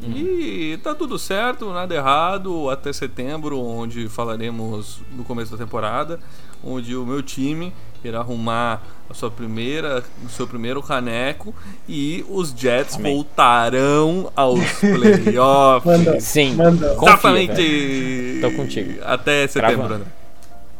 [0.00, 0.12] Uhum.
[0.16, 6.20] E tá tudo certo, nada errado, até setembro, onde falaremos no começo da temporada,
[6.62, 7.72] onde o meu time
[8.04, 8.80] irá arrumar
[9.10, 11.52] a sua primeira, o seu primeiro caneco
[11.88, 13.12] e os Jets Amém.
[13.12, 15.84] voltarão aos playoffs.
[15.98, 16.20] Mandou.
[16.20, 16.92] Sim, Mandou.
[16.92, 18.38] exatamente.
[18.40, 19.00] Tô contigo.
[19.04, 20.04] Até setembro, né?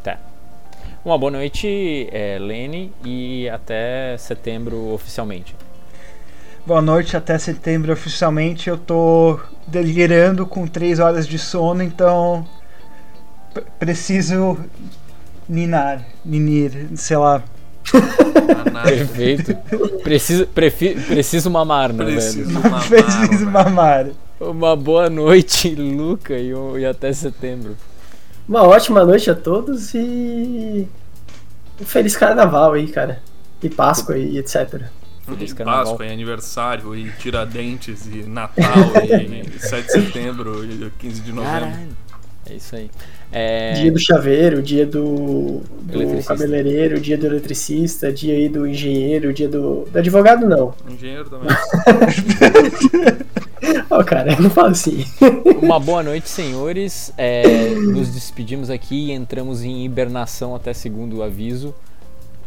[0.01, 0.17] Tá.
[1.03, 5.55] Uma boa noite, é, Lene, e até setembro oficialmente.
[6.69, 8.69] Boa noite, até setembro oficialmente.
[8.69, 12.47] Eu tô delirando com 3 horas de sono, então
[13.79, 14.55] preciso
[15.49, 17.41] ninar, ninir, sei lá.
[18.83, 19.55] Perfeito.
[20.03, 22.61] Preciso, prefi, preciso mamar, né, preciso velho?
[22.61, 24.07] Mamar, preciso mamar.
[24.39, 27.75] Uma boa noite, Luca, e, e até setembro.
[28.47, 30.87] Uma ótima noite a todos e.
[31.81, 33.23] Um feliz carnaval aí, cara.
[33.63, 34.83] E Páscoa e etc.
[35.35, 35.85] Feliz carnaval.
[35.85, 38.65] Páscoa e aniversário e Tiradentes e Natal
[39.03, 41.59] e 7 de setembro e 15 de novembro.
[41.59, 41.89] Caralho.
[42.49, 42.89] É isso aí.
[43.31, 43.73] É...
[43.73, 49.47] Dia do chaveiro, dia do, do cabeleireiro, dia do eletricista, dia aí do engenheiro, dia
[49.47, 49.85] do.
[49.91, 50.73] Do advogado não.
[50.89, 51.49] Engenheiro também.
[53.89, 55.05] Ó, oh, cara, não fala assim.
[55.61, 57.13] Uma boa noite, senhores.
[57.17, 61.75] É, nos despedimos aqui e entramos em hibernação até segundo aviso.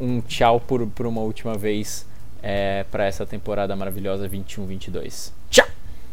[0.01, 2.05] Um tchau por, por uma última vez
[2.43, 5.33] é, para essa temporada maravilhosa 21-22.
[5.51, 5.67] Tchau!